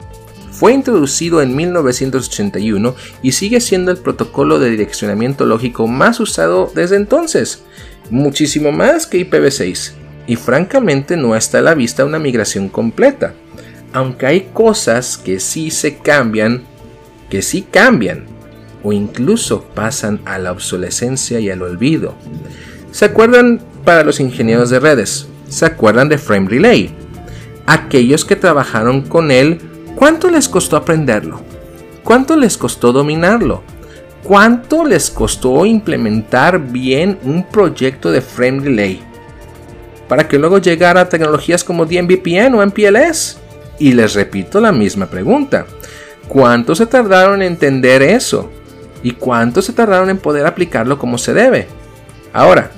Fue 0.51 0.73
introducido 0.73 1.41
en 1.41 1.55
1981 1.55 2.95
y 3.23 3.31
sigue 3.31 3.61
siendo 3.61 3.91
el 3.91 3.97
protocolo 3.97 4.59
de 4.59 4.69
direccionamiento 4.69 5.45
lógico 5.45 5.87
más 5.87 6.19
usado 6.19 6.71
desde 6.75 6.97
entonces, 6.97 7.63
muchísimo 8.09 8.71
más 8.71 9.07
que 9.07 9.27
IPv6, 9.27 9.93
y 10.27 10.35
francamente 10.35 11.17
no 11.17 11.35
está 11.35 11.59
a 11.59 11.63
la 11.63 11.73
vista 11.73 12.05
una 12.05 12.19
migración 12.19 12.69
completa, 12.69 13.33
aunque 13.93 14.25
hay 14.25 14.41
cosas 14.53 15.17
que 15.17 15.39
sí 15.39 15.71
se 15.71 15.97
cambian, 15.97 16.63
que 17.29 17.41
sí 17.41 17.65
cambian, 17.69 18.25
o 18.83 18.93
incluso 18.93 19.63
pasan 19.73 20.21
a 20.25 20.37
la 20.37 20.51
obsolescencia 20.51 21.39
y 21.39 21.49
al 21.49 21.61
olvido. 21.61 22.15
¿Se 22.91 23.05
acuerdan 23.05 23.61
para 23.85 24.03
los 24.03 24.19
ingenieros 24.19 24.69
de 24.69 24.79
redes? 24.79 25.27
¿Se 25.47 25.65
acuerdan 25.65 26.09
de 26.09 26.17
Frame 26.17 26.49
Relay? 26.49 27.00
Aquellos 27.73 28.25
que 28.25 28.35
trabajaron 28.35 29.01
con 29.01 29.31
él, 29.31 29.59
¿cuánto 29.95 30.29
les 30.29 30.49
costó 30.49 30.75
aprenderlo? 30.75 31.41
¿Cuánto 32.03 32.35
les 32.35 32.57
costó 32.57 32.91
dominarlo? 32.91 33.63
¿Cuánto 34.23 34.83
les 34.83 35.09
costó 35.09 35.65
implementar 35.65 36.59
bien 36.59 37.17
un 37.23 37.43
proyecto 37.43 38.11
de 38.11 38.21
frame 38.21 38.59
relay? 38.59 39.01
Para 40.07 40.27
que 40.27 40.37
luego 40.37 40.57
llegara 40.57 41.01
a 41.01 41.09
tecnologías 41.09 41.63
como 41.63 41.85
DMVPN 41.85 42.55
o 42.55 42.65
MPLS. 42.65 43.37
Y 43.79 43.93
les 43.93 44.13
repito 44.13 44.59
la 44.59 44.71
misma 44.71 45.05
pregunta. 45.05 45.65
¿Cuánto 46.27 46.75
se 46.75 46.85
tardaron 46.85 47.41
en 47.41 47.53
entender 47.53 48.01
eso? 48.01 48.51
¿Y 49.01 49.11
cuánto 49.11 49.61
se 49.61 49.73
tardaron 49.73 50.09
en 50.09 50.17
poder 50.17 50.45
aplicarlo 50.45 50.99
como 50.99 51.17
se 51.17 51.33
debe? 51.33 51.67
Ahora, 52.33 52.69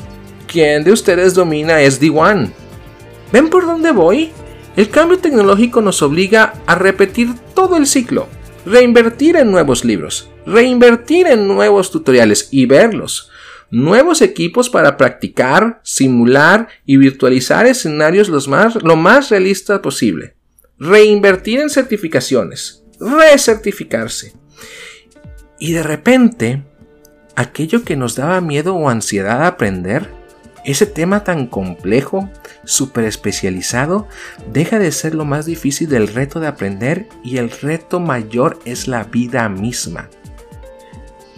¿quién 0.48 0.84
de 0.84 0.92
ustedes 0.92 1.34
domina 1.34 1.82
SD1? 1.82 2.52
¿Ven 3.32 3.50
por 3.50 3.66
dónde 3.66 3.92
voy? 3.92 4.32
El 4.76 4.90
cambio 4.90 5.20
tecnológico 5.20 5.82
nos 5.82 6.02
obliga 6.02 6.54
a 6.66 6.74
repetir 6.74 7.30
todo 7.54 7.78
el 7.78 7.86
ciclo, 7.86 8.28
reinvertir 8.66 9.36
en 9.36 9.52
nuevos 9.52 9.86
libros, 9.86 10.32
reinvertir 10.48 11.28
en 11.28 11.48
nuevos 11.48 11.92
tutoriales 11.92 12.48
y 12.50 12.66
verlos, 12.66 13.30
nuevos 13.70 14.24
equipos 14.24 14.72
para 14.72 14.98
practicar, 14.98 15.80
simular 15.84 16.70
y 16.86 16.98
virtualizar 16.98 17.68
escenarios 17.68 18.48
más, 18.48 18.82
lo 18.82 18.96
más 18.96 19.30
realista 19.30 19.80
posible, 19.82 20.36
reinvertir 20.80 21.60
en 21.60 21.70
certificaciones, 21.70 22.84
recertificarse. 23.00 24.34
Y 25.60 25.74
de 25.74 25.84
repente, 25.84 26.64
aquello 27.36 27.84
que 27.84 27.96
nos 27.96 28.16
daba 28.16 28.42
miedo 28.42 28.74
o 28.74 28.90
ansiedad 28.90 29.44
a 29.44 29.48
aprender, 29.48 30.23
ese 30.64 30.86
tema 30.86 31.24
tan 31.24 31.48
complejo, 31.48 32.30
súper 32.64 33.06
especializado, 33.06 34.08
deja 34.52 34.80
de 34.80 34.92
ser 34.92 35.16
lo 35.16 35.26
más 35.26 35.46
difícil 35.46 35.90
del 35.90 36.08
reto 36.08 36.40
de 36.40 36.48
aprender 36.48 37.08
y 37.24 37.38
el 37.38 37.52
reto 37.52 38.00
mayor 38.00 38.60
es 38.66 38.88
la 38.88 39.04
vida 39.04 39.50
misma. 39.50 40.10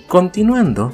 Continuando, 0.07 0.93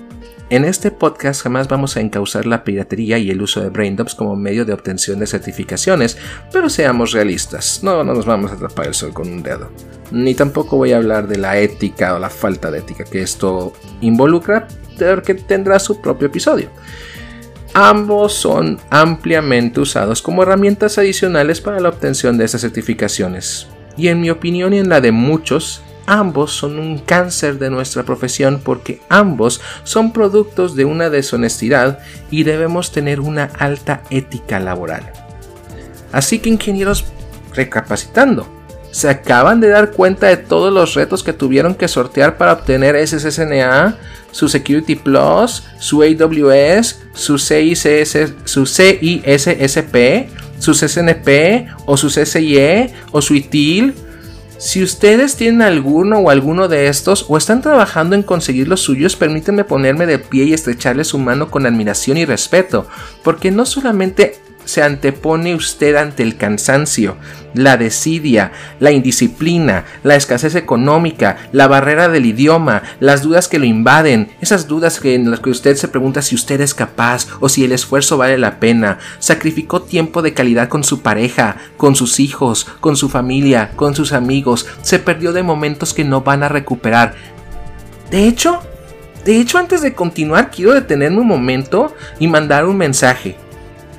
en 0.50 0.66
este 0.66 0.92
podcast 0.92 1.44
jamás 1.44 1.68
vamos 1.68 1.96
a 1.96 2.02
encauzar 2.02 2.46
la 2.46 2.64
piratería 2.64 3.18
y 3.18 3.30
el 3.30 3.42
uso 3.42 3.62
de 3.62 3.70
BrainDops 3.70 4.16
como 4.16 4.36
medio 4.36 4.66
de 4.66 4.74
obtención 4.74 5.20
de 5.20 5.28
certificaciones, 5.28 6.18
pero 6.52 6.70
seamos 6.70 7.12
realistas, 7.14 7.80
no, 7.84 8.04
no 8.04 8.14
nos 8.14 8.26
vamos 8.26 8.52
a 8.52 8.56
atrapar 8.56 8.88
el 8.88 8.94
sol 8.94 9.14
con 9.14 9.30
un 9.30 9.44
dedo. 9.44 9.70
Ni 10.12 10.36
tampoco 10.36 10.76
voy 10.76 10.92
a 10.92 10.98
hablar 10.98 11.28
de 11.28 11.38
la 11.38 11.58
ética 11.58 12.16
o 12.16 12.20
la 12.20 12.30
falta 12.30 12.70
de 12.70 12.80
ética 12.80 13.06
que 13.06 13.22
esto 13.22 13.72
involucra, 14.02 14.68
que 15.26 15.34
tendrá 15.36 15.80
su 15.80 16.02
propio 16.02 16.28
episodio. 16.28 16.70
Ambos 17.74 18.34
son 18.34 18.80
ampliamente 18.90 19.80
usados 19.80 20.22
como 20.22 20.44
herramientas 20.44 20.98
adicionales 20.98 21.62
para 21.62 21.80
la 21.80 21.88
obtención 21.88 22.38
de 22.38 22.44
estas 22.44 22.62
certificaciones. 22.62 23.68
Y 23.96 24.10
en 24.10 24.20
mi 24.20 24.30
opinión 24.30 24.74
y 24.74 24.80
en 24.80 24.90
la 24.90 25.00
de 25.00 25.14
muchos, 25.14 25.82
ambos 26.06 26.52
son 26.52 26.80
un 26.80 27.00
cáncer 27.00 27.60
de 27.60 27.70
nuestra 27.70 28.04
profesión 28.04 28.62
porque 28.62 29.00
ambos 29.08 29.62
son 29.86 30.12
productos 30.12 30.76
de 30.76 30.84
una 30.84 31.10
deshonestidad 31.10 32.00
y 32.30 32.44
debemos 32.44 32.92
tener 32.92 33.22
una 33.22 33.46
alta 33.58 34.04
ética 34.10 34.60
laboral. 34.60 35.10
Así 36.12 36.40
que 36.40 36.50
ingenieros, 36.50 37.06
recapacitando, 37.56 38.48
se 38.92 39.10
acaban 39.10 39.60
de 39.60 39.70
dar 39.70 39.92
cuenta 39.92 40.28
de 40.28 40.38
todos 40.38 40.72
los 40.72 40.94
retos 40.94 41.24
que 41.24 41.34
tuvieron 41.34 41.76
que 41.76 41.88
sortear 41.88 42.38
para 42.38 42.54
obtener 42.54 42.96
SSNA, 43.08 43.98
su 44.32 44.48
Security 44.50 44.96
Plus, 44.96 45.64
su 45.80 46.04
AWS, 46.04 47.00
su, 47.14 47.38
CICS, 47.38 48.34
su 48.46 48.66
CISSP, 48.66 50.30
su 50.60 50.74
SNP 50.74 51.68
o 51.86 51.98
su 51.98 52.08
CCIE 52.10 52.94
o 53.12 53.22
su 53.22 53.36
ITIL. 53.36 53.96
Si 54.58 54.84
ustedes 54.84 55.36
tienen 55.36 55.64
alguno 55.64 56.20
o 56.20 56.30
alguno 56.30 56.68
de 56.68 56.88
estos 56.88 57.26
o 57.28 57.38
están 57.38 57.64
trabajando 57.64 58.16
en 58.16 58.22
conseguir 58.22 58.68
los 58.68 58.82
suyos, 58.82 59.16
permítanme 59.16 59.64
ponerme 59.64 60.06
de 60.06 60.20
pie 60.20 60.44
y 60.44 60.54
estrecharles 60.54 61.08
su 61.08 61.18
mano 61.18 61.50
con 61.50 61.66
admiración 61.66 62.18
y 62.18 62.26
respeto, 62.26 62.88
porque 63.24 63.50
no 63.50 63.66
solamente 63.66 64.40
se 64.66 64.84
antepone 64.84 65.56
usted 65.56 65.96
ante 65.96 66.24
el 66.24 66.38
cansancio, 66.38 67.18
la 67.54 67.78
desidia, 67.78 68.52
la 68.80 68.92
indisciplina, 68.92 69.86
la 70.04 70.16
escasez 70.16 70.56
económica, 70.56 71.38
la 71.52 71.68
barrera 71.68 72.08
del 72.10 72.26
idioma, 72.26 72.84
las 73.00 73.22
dudas 73.22 73.48
que 73.48 73.60
lo 73.60 73.66
invaden, 73.66 74.32
esas 74.42 74.68
dudas 74.68 75.00
que, 75.00 75.16
en 75.16 75.30
las 75.32 75.40
que 75.40 75.50
usted 75.50 75.76
se 75.76 75.88
pregunta 75.88 76.22
si 76.22 76.36
usted 76.36 76.62
es 76.62 76.74
capaz 76.74 77.28
o 77.40 77.50
si 77.50 77.64
el 77.64 77.72
esfuerzo 77.72 78.18
vale 78.18 78.38
la 78.38 78.60
pena, 78.60 79.00
sacrificó 79.20 79.82
tiempo 79.82 80.22
de 80.22 80.34
calidad 80.34 80.70
con 80.70 80.84
su 80.84 81.02
pareja, 81.02 81.58
con 81.78 81.96
sus 81.96 82.20
hijos, 82.20 82.68
con 82.80 82.96
su 82.96 83.10
familia, 83.10 83.72
con 83.76 83.96
sus 83.96 84.14
amigos, 84.14 84.68
se 84.82 85.00
perdió 85.00 85.34
de 85.34 85.44
momentos 85.44 85.94
que 85.94 86.04
no 86.04 86.22
van 86.22 86.44
a 86.44 86.50
recuperar. 86.50 87.14
De 88.10 88.28
hecho, 88.28 88.62
de 89.26 89.40
hecho 89.40 89.58
antes 89.58 89.82
de 89.82 89.94
continuar 89.94 90.50
quiero 90.52 90.74
detenerme 90.74 91.20
un 91.20 91.28
momento 91.28 91.94
y 92.20 92.28
mandar 92.28 92.66
un 92.66 92.78
mensaje 92.78 93.38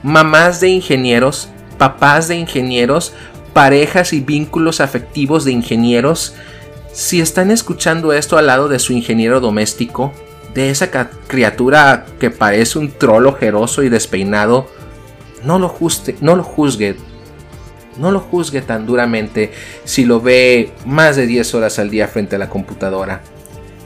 mamás 0.02 0.60
de 0.60 0.68
ingenieros, 0.68 1.48
papás 1.78 2.28
de 2.28 2.36
ingenieros, 2.36 3.12
parejas 3.52 4.12
y 4.12 4.20
vínculos 4.20 4.80
afectivos 4.80 5.44
de 5.44 5.52
ingenieros, 5.52 6.34
si 6.92 7.20
están 7.20 7.50
escuchando 7.50 8.12
esto 8.12 8.36
al 8.36 8.46
lado 8.46 8.68
de 8.68 8.78
su 8.78 8.92
ingeniero 8.92 9.40
doméstico, 9.40 10.12
de 10.54 10.70
esa 10.70 10.90
criatura 11.26 12.04
que 12.20 12.30
parece 12.30 12.78
un 12.78 12.90
troll 12.90 13.26
ojeroso 13.26 13.82
y 13.82 13.88
despeinado, 13.88 14.66
no 15.44 15.58
lo, 15.58 15.74
no 16.20 16.36
lo 16.36 16.42
juzgue, 16.42 16.96
no 17.98 18.10
lo 18.10 18.20
juzgue 18.20 18.60
tan 18.60 18.86
duramente 18.86 19.52
si 19.84 20.04
lo 20.04 20.20
ve 20.20 20.72
más 20.84 21.16
de 21.16 21.26
10 21.26 21.54
horas 21.54 21.78
al 21.78 21.90
día 21.90 22.08
frente 22.08 22.36
a 22.36 22.38
la 22.38 22.50
computadora. 22.50 23.22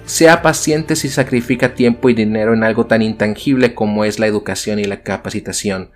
Sea 0.07 0.40
paciente 0.40 0.95
si 0.95 1.09
sacrifica 1.09 1.75
tiempo 1.75 2.09
y 2.09 2.14
dinero 2.14 2.55
en 2.55 2.62
algo 2.62 2.87
tan 2.87 3.03
intangible 3.03 3.75
como 3.75 4.05
es 4.05 4.21
la 4.21 4.29
educación 4.29 4.79
y 4.79 4.85
la 4.85 5.03
capacitación. 5.03 5.90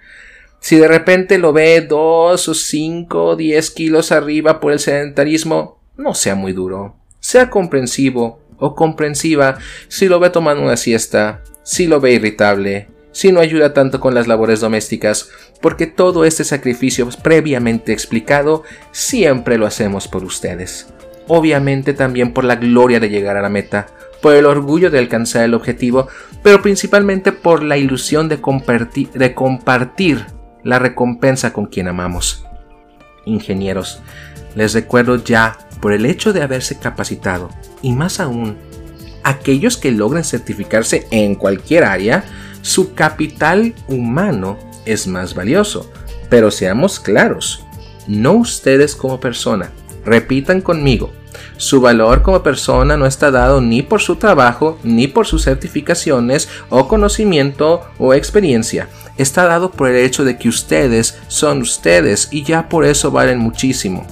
Si 0.59 0.77
de 0.77 0.89
repente 0.89 1.39
lo 1.39 1.53
ve 1.53 1.81
dos 1.81 2.49
o 2.49 2.55
cinco 2.55 3.25
o 3.25 3.37
diez 3.37 3.71
kilos 3.71 4.11
arriba 4.11 4.59
por 4.59 4.73
el 4.73 4.81
sedentarismo, 4.81 5.81
no 5.97 6.15
sea 6.15 6.35
muy 6.35 6.53
duro. 6.53 6.97
Sea 7.21 7.51
comprensivo 7.51 8.41
o 8.59 8.75
comprensiva 8.75 9.59
si 9.87 10.09
lo 10.09 10.19
ve 10.19 10.31
tomando 10.31 10.65
una 10.65 10.77
siesta, 10.77 11.43
si 11.63 11.87
lo 11.87 12.01
ve 12.01 12.15
irritable, 12.15 12.89
si 13.13 13.31
no 13.31 13.39
ayuda 13.39 13.73
tanto 13.75 14.01
con 14.01 14.15
las 14.15 14.27
labores 14.27 14.59
domésticas, 14.59 15.31
porque 15.63 15.87
todo 15.87 16.25
este 16.25 16.43
sacrificio 16.43 17.09
previamente 17.23 17.93
explicado 17.93 18.65
siempre 18.91 19.57
lo 19.57 19.67
hacemos 19.67 20.09
por 20.09 20.25
ustedes. 20.25 20.89
Obviamente 21.33 21.95
también 21.95 22.33
por 22.33 22.43
la 22.43 22.57
gloria 22.57 22.99
de 22.99 23.09
llegar 23.09 23.37
a 23.37 23.41
la 23.41 23.49
meta, 23.49 23.87
por 24.21 24.35
el 24.35 24.47
orgullo 24.47 24.91
de 24.91 24.99
alcanzar 24.99 25.45
el 25.45 25.55
objetivo, 25.55 26.09
pero 26.43 26.61
principalmente 26.61 27.31
por 27.31 27.63
la 27.63 27.77
ilusión 27.77 28.29
de 28.29 28.41
compartir, 28.41 30.27
la 30.65 30.81
recompensa 30.81 31.53
con 31.53 31.67
quien 31.67 31.87
amamos. 31.87 32.45
Ingenieros, 33.27 34.03
les 34.57 34.75
recuerdo 34.75 35.23
ya 35.23 35.57
por 35.81 35.93
el 35.93 36.05
hecho 36.05 36.33
de 36.33 36.43
haberse 36.43 36.81
capacitado, 36.81 37.49
y 37.81 37.93
más 37.93 38.19
aún, 38.19 38.57
aquellos 39.23 39.77
que 39.77 39.93
logran 39.93 40.25
certificarse 40.25 41.07
en 41.13 41.37
cualquier 41.37 41.85
área, 41.85 42.25
su 42.61 42.95
capital 42.95 43.77
humano 43.87 44.59
es 44.85 45.07
más 45.07 45.37
valioso. 45.37 45.93
Pero 46.29 46.51
seamos 46.51 46.99
claros, 46.99 47.65
no 48.09 48.33
ustedes 48.33 48.97
como 48.97 49.21
persona. 49.21 49.71
Repitan 50.05 50.61
conmigo, 50.61 51.13
su 51.57 51.81
valor 51.81 52.23
como 52.23 52.43
persona 52.43 52.97
no 52.97 53.07
está 53.07 53.31
dado 53.31 53.61
ni 53.61 53.83
por 53.83 54.01
su 54.01 54.17
trabajo, 54.17 54.79
ni 54.83 55.09
por 55.09 55.27
sus 55.27 55.45
certificaciones 55.45 56.49
o 56.71 56.89
conocimiento 56.89 57.83
o 57.99 58.15
experiencia. 58.15 58.89
Está 59.19 59.45
dado 59.45 59.71
por 59.71 59.91
el 59.91 59.97
hecho 59.97 60.25
de 60.25 60.39
que 60.39 60.49
ustedes 60.49 61.19
son 61.29 61.61
ustedes 61.61 62.29
y 62.31 62.45
ya 62.45 62.69
por 62.69 62.87
eso 62.87 63.11
valen 63.11 63.39
muchísimo. 63.39 64.07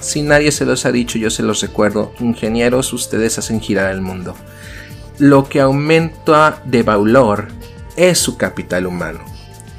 Si 0.00 0.22
nadie 0.22 0.52
se 0.52 0.64
los 0.64 0.86
ha 0.86 0.92
dicho, 0.92 1.18
yo 1.18 1.30
se 1.30 1.42
los 1.42 1.60
recuerdo. 1.60 2.12
Ingenieros, 2.20 2.92
ustedes 2.92 3.38
hacen 3.38 3.60
girar 3.60 3.90
el 3.90 4.00
mundo. 4.00 4.34
Lo 5.18 5.48
que 5.48 5.60
aumenta 5.60 6.62
de 6.64 6.82
valor 6.82 7.48
es 7.96 8.18
su 8.18 8.36
capital 8.36 8.86
humano 8.86 9.35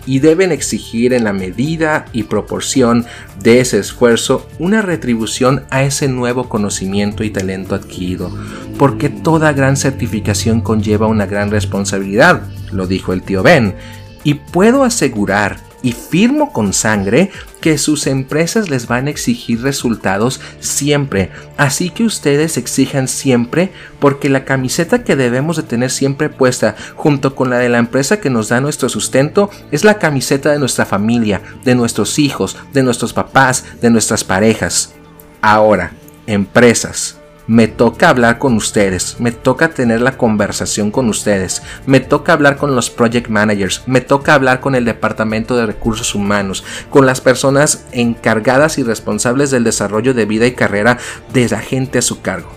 y 0.07 0.19
deben 0.19 0.51
exigir 0.51 1.13
en 1.13 1.25
la 1.25 1.33
medida 1.33 2.05
y 2.13 2.23
proporción 2.23 3.05
de 3.43 3.59
ese 3.59 3.77
esfuerzo 3.77 4.47
una 4.57 4.81
retribución 4.81 5.65
a 5.69 5.83
ese 5.83 6.07
nuevo 6.07 6.49
conocimiento 6.49 7.23
y 7.23 7.29
talento 7.29 7.75
adquirido, 7.75 8.31
porque 8.79 9.09
toda 9.09 9.53
gran 9.53 9.77
certificación 9.77 10.61
conlleva 10.61 11.05
una 11.05 11.27
gran 11.27 11.51
responsabilidad, 11.51 12.41
lo 12.71 12.87
dijo 12.87 13.13
el 13.13 13.21
tío 13.21 13.43
Ben, 13.43 13.75
y 14.23 14.35
puedo 14.35 14.83
asegurar 14.83 15.57
y 15.87 15.93
firmo 15.93 16.51
con 16.51 16.73
sangre 16.73 17.31
que 17.61 17.77
sus 17.77 18.07
empresas 18.07 18.69
les 18.69 18.87
van 18.87 19.07
a 19.07 19.09
exigir 19.09 19.61
resultados 19.61 20.41
siempre. 20.59 21.31
Así 21.55 21.91
que 21.91 22.03
ustedes 22.03 22.57
exijan 22.57 23.07
siempre 23.07 23.71
porque 23.99 24.27
la 24.27 24.43
camiseta 24.43 25.05
que 25.05 25.15
debemos 25.15 25.55
de 25.55 25.63
tener 25.63 25.89
siempre 25.89 26.27
puesta 26.27 26.75
junto 26.97 27.35
con 27.35 27.49
la 27.49 27.57
de 27.57 27.69
la 27.69 27.77
empresa 27.77 28.19
que 28.19 28.29
nos 28.29 28.49
da 28.49 28.59
nuestro 28.59 28.89
sustento 28.89 29.49
es 29.71 29.85
la 29.85 29.97
camiseta 29.97 30.51
de 30.51 30.59
nuestra 30.59 30.85
familia, 30.85 31.41
de 31.63 31.73
nuestros 31.73 32.19
hijos, 32.19 32.57
de 32.73 32.83
nuestros 32.83 33.13
papás, 33.13 33.63
de 33.81 33.89
nuestras 33.89 34.25
parejas. 34.25 34.93
Ahora, 35.41 35.93
empresas, 36.25 37.17
me 37.47 37.67
toca 37.67 38.09
hablar 38.09 38.39
con 38.39 38.55
ustedes, 38.55 39.15
me 39.19 39.31
toca 39.31 39.69
tener 39.69 40.01
la 40.01 40.17
conversación 40.17 40.91
con 40.91 41.09
ustedes, 41.09 41.63
me 41.85 42.01
toca 42.01 42.33
hablar 42.33 42.57
con 42.57 42.75
los 42.75 42.89
project 42.89 43.29
managers, 43.29 43.83
me 43.87 44.01
toca 44.01 44.33
hablar 44.33 44.59
con 44.59 44.75
el 44.75 44.85
departamento 44.85 45.55
de 45.55 45.65
recursos 45.65 46.13
humanos, 46.13 46.63
con 46.89 47.05
las 47.05 47.21
personas 47.21 47.85
encargadas 47.93 48.77
y 48.77 48.83
responsables 48.83 49.49
del 49.49 49.63
desarrollo 49.63 50.13
de 50.13 50.25
vida 50.25 50.45
y 50.45 50.51
carrera 50.51 50.97
de 51.33 51.47
la 51.47 51.59
gente 51.59 51.99
a 51.99 52.01
su 52.01 52.21
cargo. 52.21 52.49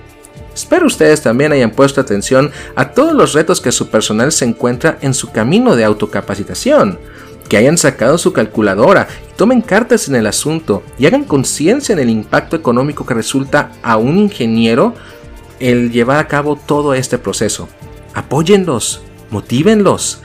Espero 0.52 0.86
ustedes 0.86 1.22
también 1.22 1.52
hayan 1.52 1.70
puesto 1.70 2.00
atención 2.00 2.50
a 2.74 2.90
todos 2.90 3.14
los 3.14 3.32
retos 3.32 3.60
que 3.60 3.70
su 3.70 3.88
personal 3.88 4.32
se 4.32 4.44
encuentra 4.44 4.98
en 5.00 5.14
su 5.14 5.30
camino 5.30 5.76
de 5.76 5.84
autocapacitación 5.84 6.98
que 7.50 7.56
hayan 7.56 7.76
sacado 7.76 8.16
su 8.16 8.32
calculadora 8.32 9.08
y 9.28 9.36
tomen 9.36 9.60
cartas 9.60 10.08
en 10.08 10.14
el 10.14 10.28
asunto 10.28 10.84
y 10.98 11.06
hagan 11.06 11.24
conciencia 11.24 11.92
en 11.92 11.98
el 11.98 12.08
impacto 12.08 12.54
económico 12.54 13.04
que 13.04 13.12
resulta 13.12 13.72
a 13.82 13.96
un 13.96 14.16
ingeniero 14.16 14.94
el 15.58 15.90
llevar 15.90 16.18
a 16.18 16.28
cabo 16.28 16.54
todo 16.56 16.94
este 16.94 17.18
proceso. 17.18 17.68
Apóyenlos, 18.14 19.02
motívenlos, 19.30 20.22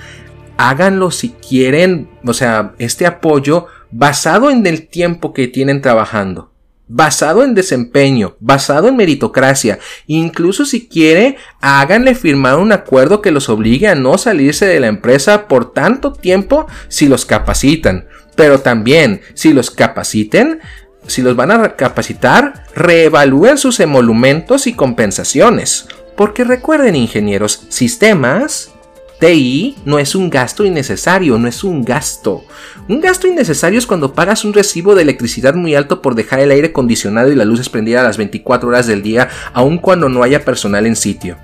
háganlo 0.56 1.10
si 1.10 1.32
quieren, 1.32 2.08
o 2.24 2.34
sea, 2.34 2.76
este 2.78 3.08
apoyo 3.08 3.66
basado 3.90 4.52
en 4.52 4.66
el 4.68 4.88
tiempo 4.88 5.34
que 5.34 5.48
tienen 5.48 5.82
trabajando 5.82 6.55
basado 6.88 7.44
en 7.44 7.56
desempeño, 7.56 8.36
basado 8.40 8.88
en 8.88 8.96
meritocracia. 8.96 9.80
Incluso 10.08 10.66
si 10.66 10.88
quiere, 10.88 11.38
háganle 11.62 12.16
firmar 12.16 12.58
un 12.58 12.72
acuerdo 12.72 13.22
que 13.22 13.32
los 13.32 13.50
obligue 13.50 13.88
a 13.88 13.96
no 13.96 14.18
salirse 14.18 14.66
de 14.66 14.80
la 14.80 14.88
empresa 14.88 15.48
por 15.48 15.74
tanto 15.74 16.14
tiempo 16.14 16.68
si 16.88 17.08
los 17.08 17.26
capacitan. 17.26 18.08
Pero 18.36 18.60
también, 18.60 19.22
si 19.34 19.54
los 19.54 19.72
capaciten, 19.72 20.60
si 21.08 21.22
los 21.22 21.36
van 21.36 21.52
a 21.52 21.76
capacitar, 21.76 22.66
reevalúen 22.76 23.58
sus 23.58 23.80
emolumentos 23.80 24.68
y 24.68 24.74
compensaciones. 24.74 25.88
Porque 26.16 26.44
recuerden, 26.44 26.96
ingenieros, 26.96 27.66
sistemas 27.70 28.75
TI 29.20 29.76
no 29.86 29.98
es 29.98 30.14
un 30.14 30.30
gasto 30.30 30.66
innecesario, 30.66 31.38
no 31.38 31.48
es 31.48 31.64
un 31.64 31.84
gasto. 31.84 32.44
Un 32.90 33.00
gasto 33.00 33.28
innecesario 33.28 33.80
es 33.80 33.88
cuando 33.88 34.14
pagas 34.14 34.44
un 34.44 34.54
recibo 34.54 34.94
de 34.94 35.04
electricidad 35.04 35.54
muy 35.56 35.74
alto 35.76 36.02
por 36.02 36.16
dejar 36.16 36.40
el 36.40 36.52
aire 36.52 36.68
acondicionado 36.68 37.32
y 37.32 37.36
la 37.36 37.46
luz 37.46 37.70
prendida 37.70 38.02
a 38.02 38.04
las 38.04 38.18
24 38.18 38.68
horas 38.68 38.88
del 38.88 39.02
día, 39.02 39.30
aun 39.54 39.78
cuando 39.78 40.10
no 40.10 40.22
haya 40.22 40.44
personal 40.44 40.86
en 40.86 40.96
sitio. 40.96 41.38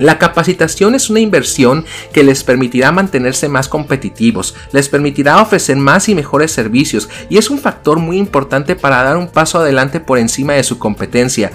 La 0.00 0.18
capacitación 0.18 0.94
es 0.94 1.10
una 1.10 1.20
inversión 1.20 1.84
que 2.12 2.24
les 2.24 2.42
permitirá 2.42 2.90
mantenerse 2.90 3.50
más 3.50 3.68
competitivos, 3.68 4.54
les 4.72 4.88
permitirá 4.88 5.42
ofrecer 5.42 5.76
más 5.76 6.08
y 6.08 6.14
mejores 6.14 6.52
servicios 6.52 7.10
y 7.28 7.36
es 7.36 7.50
un 7.50 7.58
factor 7.58 7.98
muy 7.98 8.16
importante 8.16 8.76
para 8.76 9.02
dar 9.02 9.18
un 9.18 9.28
paso 9.28 9.58
adelante 9.58 10.00
por 10.00 10.18
encima 10.18 10.54
de 10.54 10.64
su 10.64 10.78
competencia. 10.78 11.52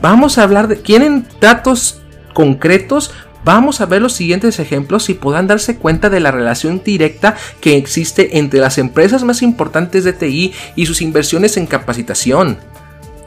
Vamos 0.00 0.38
a 0.38 0.44
hablar 0.44 0.68
de... 0.68 0.80
¿Quieren 0.80 1.26
datos 1.38 2.00
concretos? 2.32 3.12
Vamos 3.44 3.80
a 3.80 3.86
ver 3.86 4.02
los 4.02 4.12
siguientes 4.12 4.58
ejemplos 4.58 5.08
y 5.08 5.14
podrán 5.14 5.46
darse 5.46 5.76
cuenta 5.76 6.10
de 6.10 6.20
la 6.20 6.30
relación 6.30 6.82
directa 6.84 7.36
que 7.60 7.76
existe 7.76 8.38
entre 8.38 8.60
las 8.60 8.78
empresas 8.78 9.24
más 9.24 9.42
importantes 9.42 10.04
de 10.04 10.12
TI 10.12 10.52
y 10.76 10.86
sus 10.86 11.00
inversiones 11.00 11.56
en 11.56 11.66
capacitación. 11.66 12.58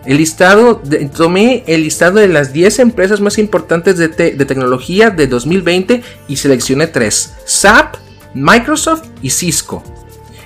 El 0.06 0.18
listado, 0.18 0.82
tomé 1.16 1.64
el 1.66 1.84
listado 1.84 2.20
de 2.20 2.28
las 2.28 2.52
10 2.52 2.80
empresas 2.80 3.22
más 3.22 3.38
importantes 3.38 3.98
de, 3.98 4.10
de 4.10 4.46
tecnología 4.46 5.10
de 5.10 5.28
2020 5.28 6.04
y 6.28 6.36
seleccioné 6.36 6.88
3, 6.88 7.34
SAP, 7.46 7.96
Microsoft 8.34 9.08
y 9.22 9.30
Cisco. 9.30 9.82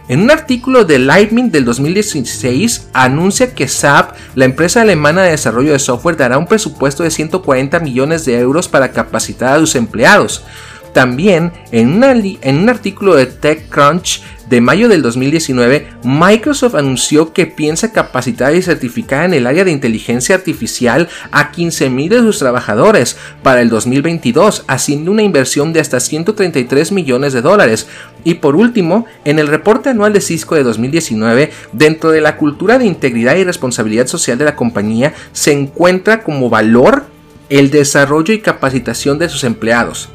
En 0.09 0.21
un 0.21 0.31
artículo 0.31 0.85
de 0.85 0.99
Lightning 0.99 1.51
del 1.51 1.65
2016 1.65 2.89
anuncia 2.93 3.53
que 3.53 3.67
SAP, 3.67 4.15
la 4.35 4.45
empresa 4.45 4.81
alemana 4.81 5.23
de 5.23 5.31
desarrollo 5.31 5.73
de 5.73 5.79
software, 5.79 6.15
dará 6.15 6.37
un 6.37 6.47
presupuesto 6.47 7.03
de 7.03 7.11
140 7.11 7.79
millones 7.81 8.23
de 8.23 8.39
euros 8.39 8.69
para 8.69 8.93
capacitar 8.93 9.55
a 9.55 9.59
sus 9.59 9.75
empleados. 9.75 10.45
También, 10.93 11.51
en, 11.71 12.01
en, 12.41 12.57
un 12.57 12.69
artículo 12.69 13.15
de 13.15 13.25
TechCrunch 13.25 14.23
de 14.49 14.61
mayo 14.61 14.87
del 14.87 15.01
2019, 15.01 15.87
Microsoft 16.03 16.75
anunció 16.75 17.33
que 17.33 17.45
piensa 17.45 17.91
capacitar 17.91 18.55
y 18.55 18.61
certificar 18.61 19.25
en 19.25 19.33
el 19.33 19.45
área 19.45 19.65
de 19.65 19.71
inteligencia 19.71 20.35
artificial 20.35 21.09
a 21.31 21.51
15.000 21.51 22.09
de 22.09 22.19
sus 22.19 22.39
trabajadores 22.39 23.17
para 23.43 23.61
el 23.61 23.69
2022, 23.69 24.63
haciendo 24.67 25.11
una 25.11 25.23
inversión 25.23 25.73
de 25.73 25.81
hasta 25.81 25.99
133 25.99 26.91
millones 26.93 27.33
de 27.33 27.41
dólares. 27.41 27.87
Y 28.23 28.35
por 28.35 28.55
último, 28.55 29.05
en 29.25 29.39
el 29.39 29.47
reporte 29.47 29.89
anual 29.89 30.13
de 30.13 30.21
Cisco 30.21 30.55
de 30.55 30.63
2019, 30.63 31.51
dentro 31.73 32.11
de 32.11 32.21
la 32.21 32.37
cultura 32.37 32.79
de 32.79 32.85
integridad 32.85 33.35
y 33.35 33.43
responsabilidad 33.43 34.07
social 34.07 34.37
de 34.37 34.45
la 34.45 34.55
compañía, 34.55 35.13
se 35.33 35.51
encuentra 35.51 36.23
como 36.23 36.49
valor 36.49 37.05
el 37.49 37.69
desarrollo 37.69 38.33
y 38.33 38.39
capacitación 38.39 39.19
de 39.19 39.29
sus 39.29 39.43
empleados. 39.43 40.09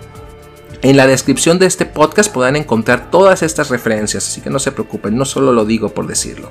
En 0.83 0.97
la 0.97 1.07
descripción 1.07 1.61
de 1.61 1.66
este 1.66 1.87
podcast 1.87 2.33
podrán 2.33 2.57
encontrar 2.57 3.09
todas 3.09 3.45
estas 3.45 3.71
referencias, 3.71 4.27
así 4.27 4.40
que 4.40 4.51
no 4.51 4.59
se 4.59 4.73
preocupen, 4.73 5.16
no 5.16 5.25
solo 5.25 5.53
lo 5.53 5.64
digo 5.64 5.90
por 5.90 6.09
decirlo. 6.09 6.51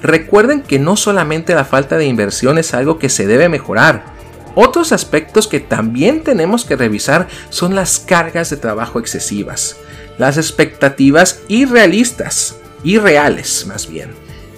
Recuerden 0.00 0.62
que 0.62 0.78
no 0.78 0.96
solamente 0.96 1.54
la 1.54 1.66
falta 1.66 1.98
de 1.98 2.06
inversión 2.06 2.56
es 2.56 2.72
algo 2.72 2.98
que 2.98 3.10
se 3.10 3.26
debe 3.26 3.50
mejorar. 3.50 4.06
Otros 4.54 4.90
aspectos 4.92 5.46
que 5.46 5.60
también 5.60 6.22
tenemos 6.22 6.64
que 6.64 6.76
revisar 6.76 7.28
son 7.50 7.74
las 7.74 7.98
cargas 7.98 8.48
de 8.48 8.56
trabajo 8.56 9.00
excesivas, 9.00 9.76
las 10.16 10.38
expectativas 10.38 11.40
irrealistas, 11.48 12.56
irreales 12.84 13.66
más 13.66 13.86
bien, 13.86 14.12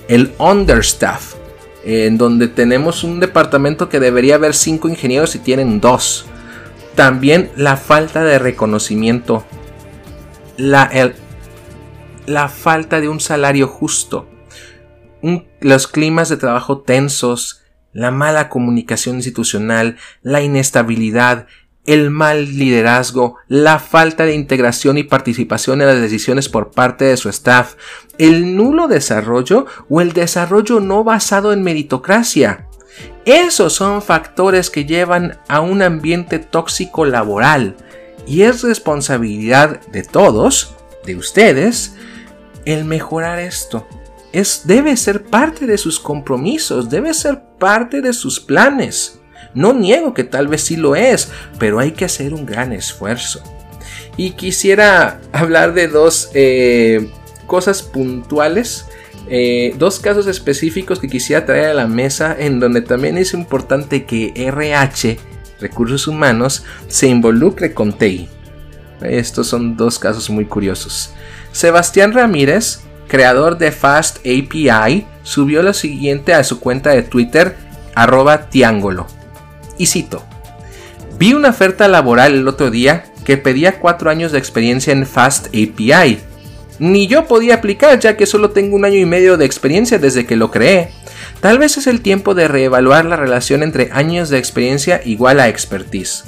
el 0.06 0.32
understaff, 0.38 1.34
en 1.84 2.16
donde 2.16 2.46
tenemos 2.46 3.02
un 3.02 3.18
departamento 3.18 3.88
que 3.88 3.98
debería 3.98 4.36
haber 4.36 4.54
5 4.54 4.88
ingenieros 4.88 5.34
y 5.34 5.40
tienen 5.40 5.80
2 5.80 6.26
también 6.94 7.50
la 7.56 7.76
falta 7.76 8.24
de 8.24 8.38
reconocimiento, 8.38 9.44
la, 10.56 10.90
la 12.26 12.48
falta 12.48 13.00
de 13.00 13.08
un 13.08 13.20
salario 13.20 13.68
justo, 13.68 14.28
los 15.60 15.86
climas 15.86 16.28
de 16.28 16.36
trabajo 16.36 16.80
tensos, 16.80 17.62
la 17.92 18.10
mala 18.10 18.48
comunicación 18.48 19.16
institucional, 19.16 19.96
la 20.22 20.42
inestabilidad, 20.42 21.46
el 21.86 22.10
mal 22.10 22.56
liderazgo, 22.56 23.36
la 23.48 23.78
falta 23.78 24.24
de 24.24 24.34
integración 24.34 24.98
y 24.98 25.02
participación 25.02 25.80
en 25.80 25.88
las 25.88 26.00
decisiones 26.00 26.48
por 26.48 26.70
parte 26.70 27.06
de 27.06 27.16
su 27.16 27.28
staff, 27.28 27.74
el 28.18 28.56
nulo 28.56 28.86
desarrollo 28.86 29.66
o 29.88 30.00
el 30.00 30.12
desarrollo 30.12 30.80
no 30.80 31.04
basado 31.04 31.52
en 31.52 31.62
meritocracia. 31.62 32.68
Esos 33.30 33.74
son 33.74 34.02
factores 34.02 34.70
que 34.70 34.86
llevan 34.86 35.38
a 35.46 35.60
un 35.60 35.82
ambiente 35.82 36.40
tóxico 36.40 37.04
laboral 37.04 37.76
y 38.26 38.42
es 38.42 38.64
responsabilidad 38.64 39.80
de 39.92 40.02
todos, 40.02 40.74
de 41.04 41.14
ustedes, 41.14 41.94
el 42.64 42.84
mejorar 42.84 43.38
esto. 43.38 43.86
Es, 44.32 44.62
debe 44.64 44.96
ser 44.96 45.22
parte 45.22 45.66
de 45.66 45.78
sus 45.78 46.00
compromisos, 46.00 46.90
debe 46.90 47.14
ser 47.14 47.40
parte 47.56 48.00
de 48.00 48.14
sus 48.14 48.40
planes. 48.40 49.20
No 49.54 49.74
niego 49.74 50.12
que 50.12 50.24
tal 50.24 50.48
vez 50.48 50.62
sí 50.62 50.74
lo 50.74 50.96
es, 50.96 51.30
pero 51.60 51.78
hay 51.78 51.92
que 51.92 52.06
hacer 52.06 52.34
un 52.34 52.44
gran 52.44 52.72
esfuerzo. 52.72 53.44
Y 54.16 54.32
quisiera 54.32 55.20
hablar 55.30 55.72
de 55.74 55.86
dos 55.86 56.32
eh, 56.34 57.08
cosas 57.46 57.80
puntuales 57.80 58.86
eh, 59.32 59.76
dos 59.78 60.00
casos 60.00 60.26
específicos 60.26 60.98
que 60.98 61.06
quisiera 61.06 61.46
traer 61.46 61.66
a 61.66 61.74
la 61.74 61.86
mesa 61.86 62.34
en 62.36 62.58
donde 62.58 62.82
también 62.82 63.16
es 63.16 63.32
importante 63.32 64.04
que 64.04 64.32
RH, 64.34 65.18
recursos 65.60 66.08
humanos, 66.08 66.64
se 66.88 67.06
involucre 67.06 67.72
con 67.72 67.92
TI. 67.92 68.28
Estos 69.02 69.46
son 69.46 69.76
dos 69.76 70.00
casos 70.00 70.28
muy 70.30 70.46
curiosos. 70.46 71.12
Sebastián 71.52 72.12
Ramírez, 72.12 72.80
creador 73.06 73.56
de 73.56 73.70
Fast 73.70 74.18
API, 74.18 75.06
subió 75.22 75.62
lo 75.62 75.74
siguiente 75.74 76.34
a 76.34 76.42
su 76.42 76.58
cuenta 76.58 76.90
de 76.90 77.04
Twitter, 77.04 77.54
arroba 77.94 78.50
tiangolo. 78.50 79.06
Y 79.78 79.86
cito, 79.86 80.24
vi 81.20 81.34
una 81.34 81.50
oferta 81.50 81.86
laboral 81.86 82.34
el 82.34 82.48
otro 82.48 82.72
día 82.72 83.04
que 83.24 83.36
pedía 83.36 83.78
cuatro 83.78 84.10
años 84.10 84.32
de 84.32 84.38
experiencia 84.38 84.92
en 84.92 85.06
Fast 85.06 85.46
API 85.48 86.18
ni 86.80 87.06
yo 87.06 87.26
podía 87.26 87.56
aplicar 87.56 88.00
ya 88.00 88.16
que 88.16 88.26
solo 88.26 88.50
tengo 88.50 88.74
un 88.74 88.84
año 88.84 88.96
y 88.96 89.04
medio 89.04 89.36
de 89.36 89.44
experiencia 89.44 89.98
desde 89.98 90.26
que 90.26 90.34
lo 90.34 90.50
creé. 90.50 90.90
Tal 91.40 91.58
vez 91.58 91.76
es 91.76 91.86
el 91.86 92.00
tiempo 92.00 92.34
de 92.34 92.48
reevaluar 92.48 93.04
la 93.04 93.16
relación 93.16 93.62
entre 93.62 93.90
años 93.92 94.30
de 94.30 94.38
experiencia 94.38 95.00
igual 95.04 95.40
a 95.40 95.48
expertise. 95.48 96.24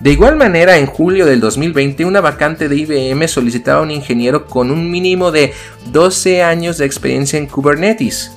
De 0.00 0.10
igual 0.10 0.36
manera, 0.36 0.78
en 0.78 0.86
julio 0.86 1.24
del 1.24 1.40
2020, 1.40 2.04
una 2.04 2.20
vacante 2.20 2.68
de 2.68 2.76
IBM 2.76 3.28
solicitaba 3.28 3.80
a 3.80 3.82
un 3.82 3.90
ingeniero 3.90 4.46
con 4.46 4.70
un 4.70 4.90
mínimo 4.90 5.30
de 5.30 5.52
12 5.92 6.42
años 6.42 6.78
de 6.78 6.86
experiencia 6.86 7.38
en 7.38 7.46
Kubernetes, 7.46 8.32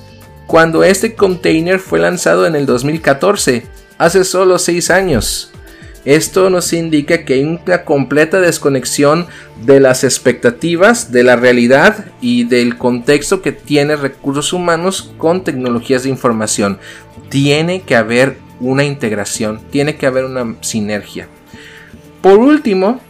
cuando 0.46 0.84
este 0.84 1.14
container 1.14 1.78
fue 1.78 1.98
lanzado 1.98 2.46
en 2.46 2.56
el 2.56 2.64
2014, 2.64 3.64
hace 3.98 4.24
solo 4.24 4.58
6 4.58 4.90
años. 4.90 5.52
Esto 6.08 6.48
nos 6.48 6.72
indica 6.72 7.26
que 7.26 7.34
hay 7.34 7.44
una 7.44 7.84
completa 7.84 8.40
desconexión 8.40 9.26
de 9.66 9.78
las 9.78 10.04
expectativas, 10.04 11.12
de 11.12 11.22
la 11.22 11.36
realidad 11.36 12.06
y 12.22 12.44
del 12.44 12.78
contexto 12.78 13.42
que 13.42 13.52
tiene 13.52 13.94
recursos 13.94 14.54
humanos 14.54 15.12
con 15.18 15.44
tecnologías 15.44 16.04
de 16.04 16.08
información. 16.08 16.78
Tiene 17.28 17.82
que 17.82 17.94
haber 17.94 18.38
una 18.58 18.84
integración, 18.84 19.60
tiene 19.70 19.96
que 19.96 20.06
haber 20.06 20.24
una 20.24 20.56
sinergia. 20.62 21.28
Por 22.22 22.38
último, 22.38 23.02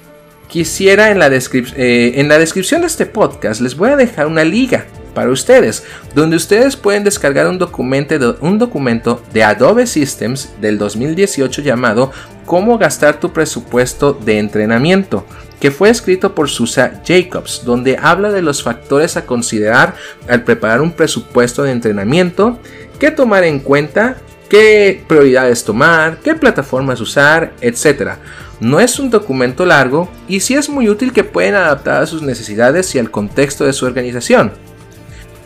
quisiera 0.49 1.13
en 1.13 1.21
la, 1.21 1.29
eh, 1.29 2.13
en 2.17 2.27
la 2.27 2.37
descripción 2.41 2.81
de 2.81 2.89
este 2.89 3.07
podcast 3.07 3.61
les 3.61 3.77
voy 3.77 3.91
a 3.91 3.97
dejar 3.97 4.27
una 4.27 4.43
liga 4.43 4.87
para 5.19 5.33
ustedes, 5.33 5.83
donde 6.14 6.37
ustedes 6.37 6.77
pueden 6.77 7.03
descargar 7.03 7.49
un 7.49 7.59
documento, 7.59 8.16
de, 8.16 8.37
un 8.41 8.57
documento 8.57 9.21
de 9.33 9.43
Adobe 9.43 9.85
Systems 9.85 10.51
del 10.61 10.79
2018 10.79 11.61
llamado 11.61 12.12
Cómo 12.47 12.79
gastar 12.79 13.19
tu 13.19 13.33
presupuesto 13.33 14.12
de 14.12 14.39
entrenamiento, 14.39 15.27
que 15.59 15.73
fue 15.73 15.91
escrito 15.91 16.37
por 16.37 16.49
Susa 16.49 17.03
Jacobs, 17.05 17.64
donde 17.64 17.99
habla 18.01 18.31
de 18.31 18.43
los 18.43 18.62
factores 18.62 19.16
a 19.16 19.27
considerar 19.27 19.97
al 20.29 20.45
preparar 20.45 20.83
un 20.83 20.93
presupuesto 20.93 21.64
de 21.64 21.73
entrenamiento, 21.73 22.61
qué 23.01 23.11
tomar 23.11 23.43
en 23.43 23.59
cuenta, 23.59 24.19
qué 24.49 25.03
prioridades 25.09 25.64
tomar, 25.64 26.19
qué 26.19 26.37
plataformas 26.37 27.01
usar, 27.01 27.55
etc. 27.61 28.12
No 28.61 28.79
es 28.79 29.01
un 29.01 29.11
documento 29.11 29.66
largo 29.66 30.09
y 30.29 30.39
sí 30.39 30.55
es 30.55 30.69
muy 30.69 30.89
útil 30.89 31.12
que 31.12 31.25
pueden 31.25 31.57
adaptar 31.57 32.05
a 32.05 32.07
sus 32.07 32.23
necesidades 32.23 32.95
y 32.95 33.01
al 33.01 33.11
contexto 33.11 33.64
de 33.64 33.73
su 33.73 33.85
organización. 33.85 34.53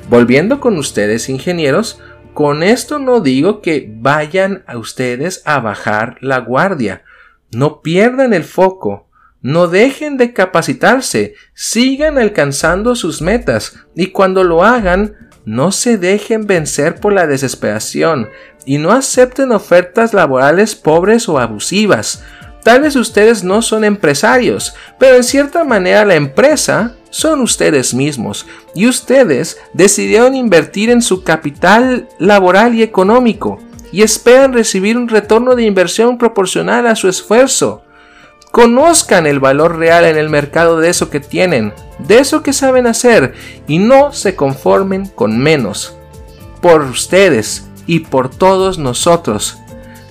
Volviendo 0.08 0.60
con 0.60 0.76
ustedes, 0.78 1.28
ingenieros, 1.28 2.00
con 2.34 2.62
esto 2.62 2.98
no 2.98 3.20
digo 3.20 3.60
que 3.60 3.90
vayan 3.94 4.64
a 4.66 4.78
ustedes 4.78 5.42
a 5.44 5.60
bajar 5.60 6.16
la 6.20 6.38
guardia. 6.38 7.02
No 7.50 7.82
pierdan 7.82 8.32
el 8.32 8.44
foco. 8.44 9.08
No 9.42 9.66
dejen 9.66 10.16
de 10.16 10.32
capacitarse. 10.32 11.34
Sigan 11.54 12.16
alcanzando 12.16 12.94
sus 12.94 13.20
metas. 13.20 13.78
Y 13.94 14.08
cuando 14.08 14.44
lo 14.44 14.64
hagan, 14.64 15.30
no 15.44 15.72
se 15.72 15.98
dejen 15.98 16.46
vencer 16.46 16.96
por 16.96 17.12
la 17.12 17.26
desesperación 17.26 18.28
y 18.64 18.78
no 18.78 18.92
acepten 18.92 19.50
ofertas 19.52 20.14
laborales 20.14 20.76
pobres 20.76 21.28
o 21.28 21.38
abusivas. 21.38 22.22
Tal 22.62 22.82
vez 22.82 22.94
ustedes 22.94 23.42
no 23.42 23.60
son 23.60 23.84
empresarios, 23.84 24.74
pero 24.98 25.16
en 25.16 25.24
cierta 25.24 25.64
manera 25.64 26.04
la 26.04 26.14
empresa 26.14 26.94
son 27.10 27.40
ustedes 27.40 27.92
mismos 27.92 28.46
y 28.74 28.86
ustedes 28.86 29.58
decidieron 29.74 30.36
invertir 30.36 30.88
en 30.88 31.02
su 31.02 31.24
capital 31.24 32.08
laboral 32.18 32.74
y 32.74 32.82
económico 32.82 33.58
y 33.90 34.02
esperan 34.02 34.52
recibir 34.52 34.96
un 34.96 35.08
retorno 35.08 35.54
de 35.54 35.64
inversión 35.64 36.18
proporcional 36.18 36.86
a 36.86 36.96
su 36.96 37.08
esfuerzo. 37.08 37.82
Conozcan 38.52 39.26
el 39.26 39.40
valor 39.40 39.78
real 39.78 40.04
en 40.04 40.16
el 40.16 40.28
mercado 40.28 40.78
de 40.78 40.88
eso 40.88 41.10
que 41.10 41.20
tienen, 41.20 41.72
de 41.98 42.18
eso 42.18 42.42
que 42.42 42.52
saben 42.52 42.86
hacer 42.86 43.34
y 43.66 43.78
no 43.78 44.12
se 44.12 44.36
conformen 44.36 45.06
con 45.06 45.38
menos. 45.38 45.96
Por 46.60 46.82
ustedes 46.82 47.66
y 47.86 48.00
por 48.00 48.28
todos 48.30 48.78
nosotros 48.78 49.61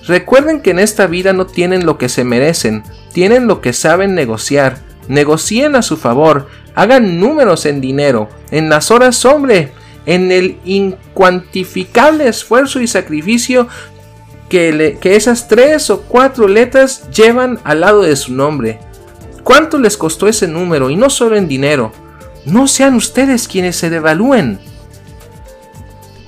Recuerden 0.07 0.61
que 0.61 0.71
en 0.71 0.79
esta 0.79 1.07
vida 1.07 1.33
no 1.33 1.45
tienen 1.45 1.85
lo 1.85 1.97
que 1.97 2.09
se 2.09 2.23
merecen, 2.23 2.83
tienen 3.13 3.47
lo 3.47 3.61
que 3.61 3.73
saben 3.73 4.15
negociar. 4.15 4.79
Negocien 5.07 5.75
a 5.75 5.81
su 5.81 5.97
favor, 5.97 6.47
hagan 6.75 7.19
números 7.19 7.65
en 7.65 7.81
dinero, 7.81 8.29
en 8.51 8.69
las 8.69 8.91
horas 8.91 9.25
hombre, 9.25 9.71
en 10.05 10.31
el 10.31 10.57
incuantificable 10.63 12.27
esfuerzo 12.27 12.79
y 12.79 12.87
sacrificio 12.87 13.67
que, 14.49 14.97
que 14.99 15.15
esas 15.15 15.47
tres 15.47 15.89
o 15.89 16.01
cuatro 16.01 16.47
letras 16.47 17.09
llevan 17.11 17.59
al 17.63 17.81
lado 17.81 18.01
de 18.01 18.15
su 18.15 18.33
nombre. 18.33 18.79
¿Cuánto 19.43 19.77
les 19.77 19.97
costó 19.97 20.27
ese 20.27 20.47
número? 20.47 20.89
Y 20.89 20.95
no 20.95 21.09
solo 21.09 21.35
en 21.35 21.47
dinero. 21.47 21.91
No 22.45 22.67
sean 22.67 22.95
ustedes 22.95 23.47
quienes 23.47 23.75
se 23.75 23.89
devalúen. 23.89 24.59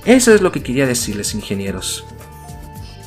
Eso 0.04 0.34
es 0.34 0.40
lo 0.40 0.52
que 0.52 0.62
quería 0.62 0.86
decirles, 0.86 1.34
ingenieros. 1.34 2.04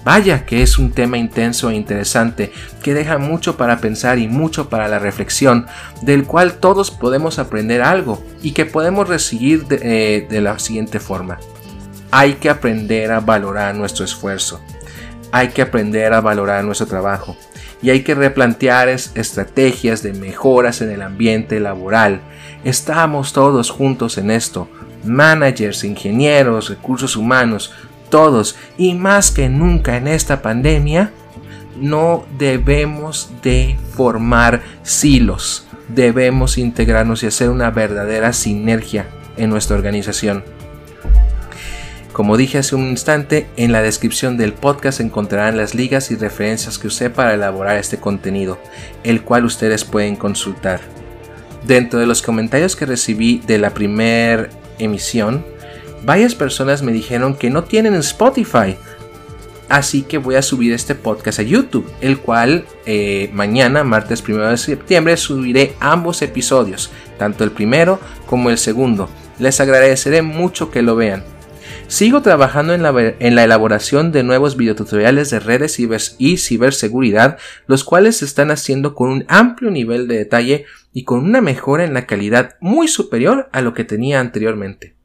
Vaya 0.08 0.46
que 0.46 0.62
es 0.62 0.78
un 0.78 0.92
tema 0.92 1.18
intenso 1.18 1.70
e 1.70 1.76
interesante, 1.76 2.54
que 2.82 2.94
deja 2.94 3.18
mucho 3.18 3.58
para 3.58 3.80
pensar 3.80 4.20
y 4.20 4.30
mucho 4.30 4.70
para 4.70 4.88
la 4.88 5.00
reflexión, 5.00 5.66
del 6.02 6.24
cual 6.24 6.60
todos 6.60 6.92
podemos 6.92 7.40
aprender 7.40 7.82
algo 7.82 8.24
y 8.42 8.52
que 8.52 8.66
podemos 8.66 9.10
recibir 9.10 9.66
de, 9.66 10.26
eh, 10.32 10.42
la 10.42 10.60
siguiente 10.60 11.02
forma. 11.02 11.40
Hay 12.10 12.36
que 12.36 12.50
aprender 12.50 13.12
a 13.12 13.20
valorar 13.20 13.76
nuestro 13.76 14.06
esfuerzo. 14.06 14.62
Hay 15.34 15.50
que 15.50 15.62
aprender 15.62 16.14
a 16.14 16.22
valorar 16.22 16.64
nuestro 16.64 16.88
trabajo 16.88 17.36
y 17.82 17.90
hay 17.90 18.04
que 18.04 18.16
replantear 18.16 18.88
estrategias 18.88 20.04
de 20.04 20.14
mejoras 20.14 20.80
en 20.80 20.90
el 20.90 21.02
ambiente 21.02 21.60
laboral. 21.60 22.22
Estamos 22.64 23.34
todos 23.34 23.72
juntos 23.72 24.18
en 24.18 24.32
esto. 24.32 24.70
Managers, 25.04 25.84
ingenieros, 25.84 26.70
recursos 26.70 27.18
humanos, 27.18 27.74
todos 28.10 28.56
y 28.78 28.94
más 28.94 29.32
que 29.32 29.50
nunca 29.50 29.98
en 29.98 30.08
esta 30.08 30.42
pandemia, 30.42 31.12
no 31.80 32.26
debemos 32.38 33.30
de 33.44 33.78
formar 33.94 34.62
silos, 34.84 35.68
debemos 35.90 36.58
integrarnos 36.58 37.24
y 37.24 37.28
hacer 37.28 37.50
una 37.50 37.70
verdadera 37.72 38.34
sinergia 38.34 39.08
en 39.38 39.50
nuestra 39.50 39.76
organización. 39.76 40.44
Como 42.18 42.36
dije 42.36 42.58
hace 42.58 42.76
un 42.76 42.88
instante, 42.88 43.48
en 43.58 43.72
la 43.72 43.84
descripción 43.84 44.38
del 44.38 44.54
podcast 44.54 45.02
encontrarán 45.02 45.56
las 45.56 45.76
ligas 45.76 46.10
y 46.10 46.16
referencias 46.16 46.80
que 46.80 46.88
usé 46.88 47.12
para 47.12 47.36
elaborar 47.36 47.78
este 47.78 48.00
contenido, 48.00 48.58
el 49.04 49.22
cual 49.22 49.46
ustedes 49.46 49.86
pueden 49.86 50.16
consultar. 50.16 50.82
Dentro 51.64 52.00
de 52.00 52.08
los 52.08 52.24
comentarios 52.24 52.76
que 52.76 52.88
recibí 52.88 53.44
de 53.46 53.60
la 53.60 53.70
primera 53.70 54.50
emisión, 54.80 55.46
varias 56.04 56.36
personas 56.36 56.84
me 56.84 56.92
dijeron 56.92 57.36
que 57.36 57.50
no 57.50 57.64
tienen 57.64 57.94
Spotify. 57.96 58.78
Así 59.70 60.04
que 60.04 60.18
voy 60.18 60.36
a 60.36 60.42
subir 60.42 60.72
este 60.72 60.96
podcast 60.96 61.40
a 61.40 61.44
YouTube, 61.44 61.92
el 62.00 62.20
cual 62.20 62.66
eh, 62.86 63.30
mañana, 63.34 63.84
martes 63.84 64.24
1 64.26 64.50
de 64.50 64.58
septiembre, 64.58 65.18
subiré 65.18 65.74
ambos 65.80 66.22
episodios, 66.22 66.90
tanto 67.18 67.44
el 67.44 67.52
primero 67.52 68.00
como 68.28 68.50
el 68.50 68.58
segundo. 68.58 69.10
Les 69.40 69.60
agradeceré 69.60 70.22
mucho 70.22 70.72
que 70.72 70.82
lo 70.82 70.96
vean. 70.96 71.24
Sigo 71.88 72.22
trabajando 72.22 72.74
en 72.74 72.84
la, 72.84 72.94
en 73.20 73.36
la, 73.36 73.44
elaboración 73.44 74.12
de 74.12 74.24
nuevos 74.24 74.58
videotutoriales 74.58 75.30
de 75.30 75.40
redes 75.40 75.80
y 75.80 76.38
ciberseguridad, 76.38 77.38
los 77.66 77.84
cuales 77.86 78.18
se 78.18 78.26
están 78.26 78.52
haciendo 78.52 78.94
con 78.94 79.10
un 79.10 79.26
amplio 79.30 79.72
nivel 79.72 80.08
de 80.08 80.18
detalle 80.18 80.66
y 80.94 81.04
con 81.04 81.24
una 81.24 81.40
mejora 81.40 81.86
en 81.86 81.94
la 81.94 82.06
calidad 82.06 82.56
muy 82.60 82.90
superior 82.90 83.50
a 83.54 83.62
lo 83.62 83.74
que 83.74 83.86
tenía 83.86 84.20
anteriormente. 84.20 84.97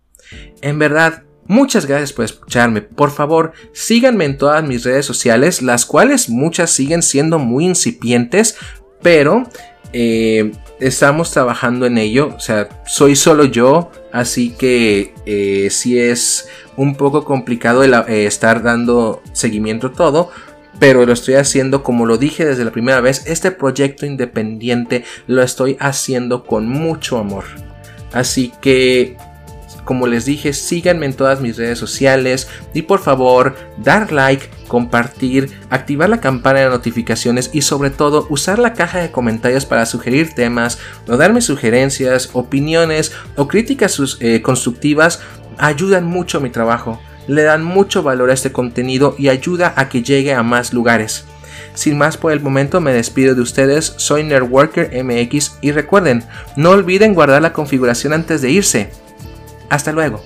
En 0.61 0.79
verdad, 0.79 1.25
muchas 1.47 1.87
gracias 1.87 2.13
por 2.13 2.25
escucharme. 2.25 2.83
Por 2.83 3.11
favor, 3.11 3.53
síganme 3.73 4.25
en 4.25 4.39
todas 4.39 4.65
mis 4.65 4.85
redes 4.85 5.07
sociales, 5.07 5.63
las 5.63 5.85
cuales 5.85 6.29
muchas 6.29 6.71
siguen 6.71 7.03
siendo 7.03 7.39
muy 7.39 7.67
incipientes, 7.67 8.57
pero 9.03 9.45
eh, 9.93 10.53
estamos 10.81 11.31
trabajando 11.31 11.87
en 11.87 11.99
ello. 11.99 12.35
O 12.35 12.41
sea, 12.41 12.69
soy 12.87 13.17
solo 13.17 13.45
yo, 13.45 13.91
así 14.13 14.51
que 14.51 15.15
eh, 15.27 15.69
sí 15.71 15.99
es 15.99 16.49
un 16.77 16.95
poco 16.95 17.25
complicado 17.25 17.85
eh, 17.85 18.27
estar 18.27 18.63
dando 18.63 19.23
seguimiento 19.33 19.89
a 19.89 19.93
todo. 19.93 20.31
Pero 20.79 21.05
lo 21.05 21.13
estoy 21.13 21.35
haciendo 21.35 21.83
como 21.83 22.07
lo 22.07 22.17
dije 22.17 22.45
desde 22.45 22.65
la 22.65 22.73
primera 22.73 23.01
vez. 23.01 23.25
Este 23.27 23.51
proyecto 23.51 24.07
independiente 24.07 25.05
lo 25.27 25.43
estoy 25.43 25.77
haciendo 25.79 26.45
con 26.45 26.67
mucho 26.67 27.19
amor. 27.19 27.45
Así 28.13 28.53
que 28.61 29.17
como 29.85 30.07
les 30.07 30.25
dije, 30.25 30.53
síganme 30.53 31.07
en 31.07 31.15
todas 31.15 31.41
mis 31.41 31.57
redes 31.57 31.79
sociales 31.79 32.49
y 32.75 32.83
por 32.83 33.01
favor 33.01 33.55
dar 33.79 34.13
like, 34.13 34.49
compartir, 34.69 35.51
activar 35.71 36.09
la 36.09 36.21
campana 36.21 36.61
de 36.61 36.69
notificaciones 36.69 37.51
y 37.53 37.63
sobre 37.63 37.91
todo 37.91 38.27
usar 38.31 38.59
la 38.59 38.75
caja 38.75 38.99
de 39.01 39.11
comentarios 39.11 39.67
para 39.67 39.87
sugerir 39.87 40.35
temas 40.35 40.79
o 41.09 41.17
darme 41.17 41.41
sugerencias, 41.41 42.31
opiniones 42.33 43.13
o 43.37 43.49
críticas 43.49 44.01
eh, 44.21 44.41
constructivas 44.43 45.21
ayudan 45.59 46.07
mucho 46.07 46.39
a 46.39 46.41
mi 46.41 46.51
trabajo, 46.51 47.01
le 47.27 47.43
dan 47.43 47.65
mucho 47.65 48.03
valor 48.03 48.31
a 48.31 48.35
este 48.35 48.53
contenido 48.53 49.15
y 49.19 49.29
ayuda 49.29 49.75
a 49.77 49.89
que 49.89 50.03
llegue 50.03 50.33
a 50.33 50.43
más 50.43 50.73
lugares. 50.73 51.25
Sin 51.75 51.97
más 51.97 52.17
por 52.17 52.33
el 52.33 52.41
momento 52.41 52.81
me 52.81 52.93
despido 52.93 53.35
de 53.35 53.41
ustedes, 53.41 53.95
soy 53.97 54.25
Nerdworker 54.25 54.91
MX 55.05 55.59
y 55.63 55.73
recuerden, 55.73 56.25
no 56.57 56.71
olviden 56.71 57.15
guardar 57.15 57.41
la 57.43 57.53
configuración 57.53 58.13
antes 58.13 58.43
de 58.43 58.51
irse. 58.51 58.91
Hasta 59.73 59.91
luego. 59.91 60.23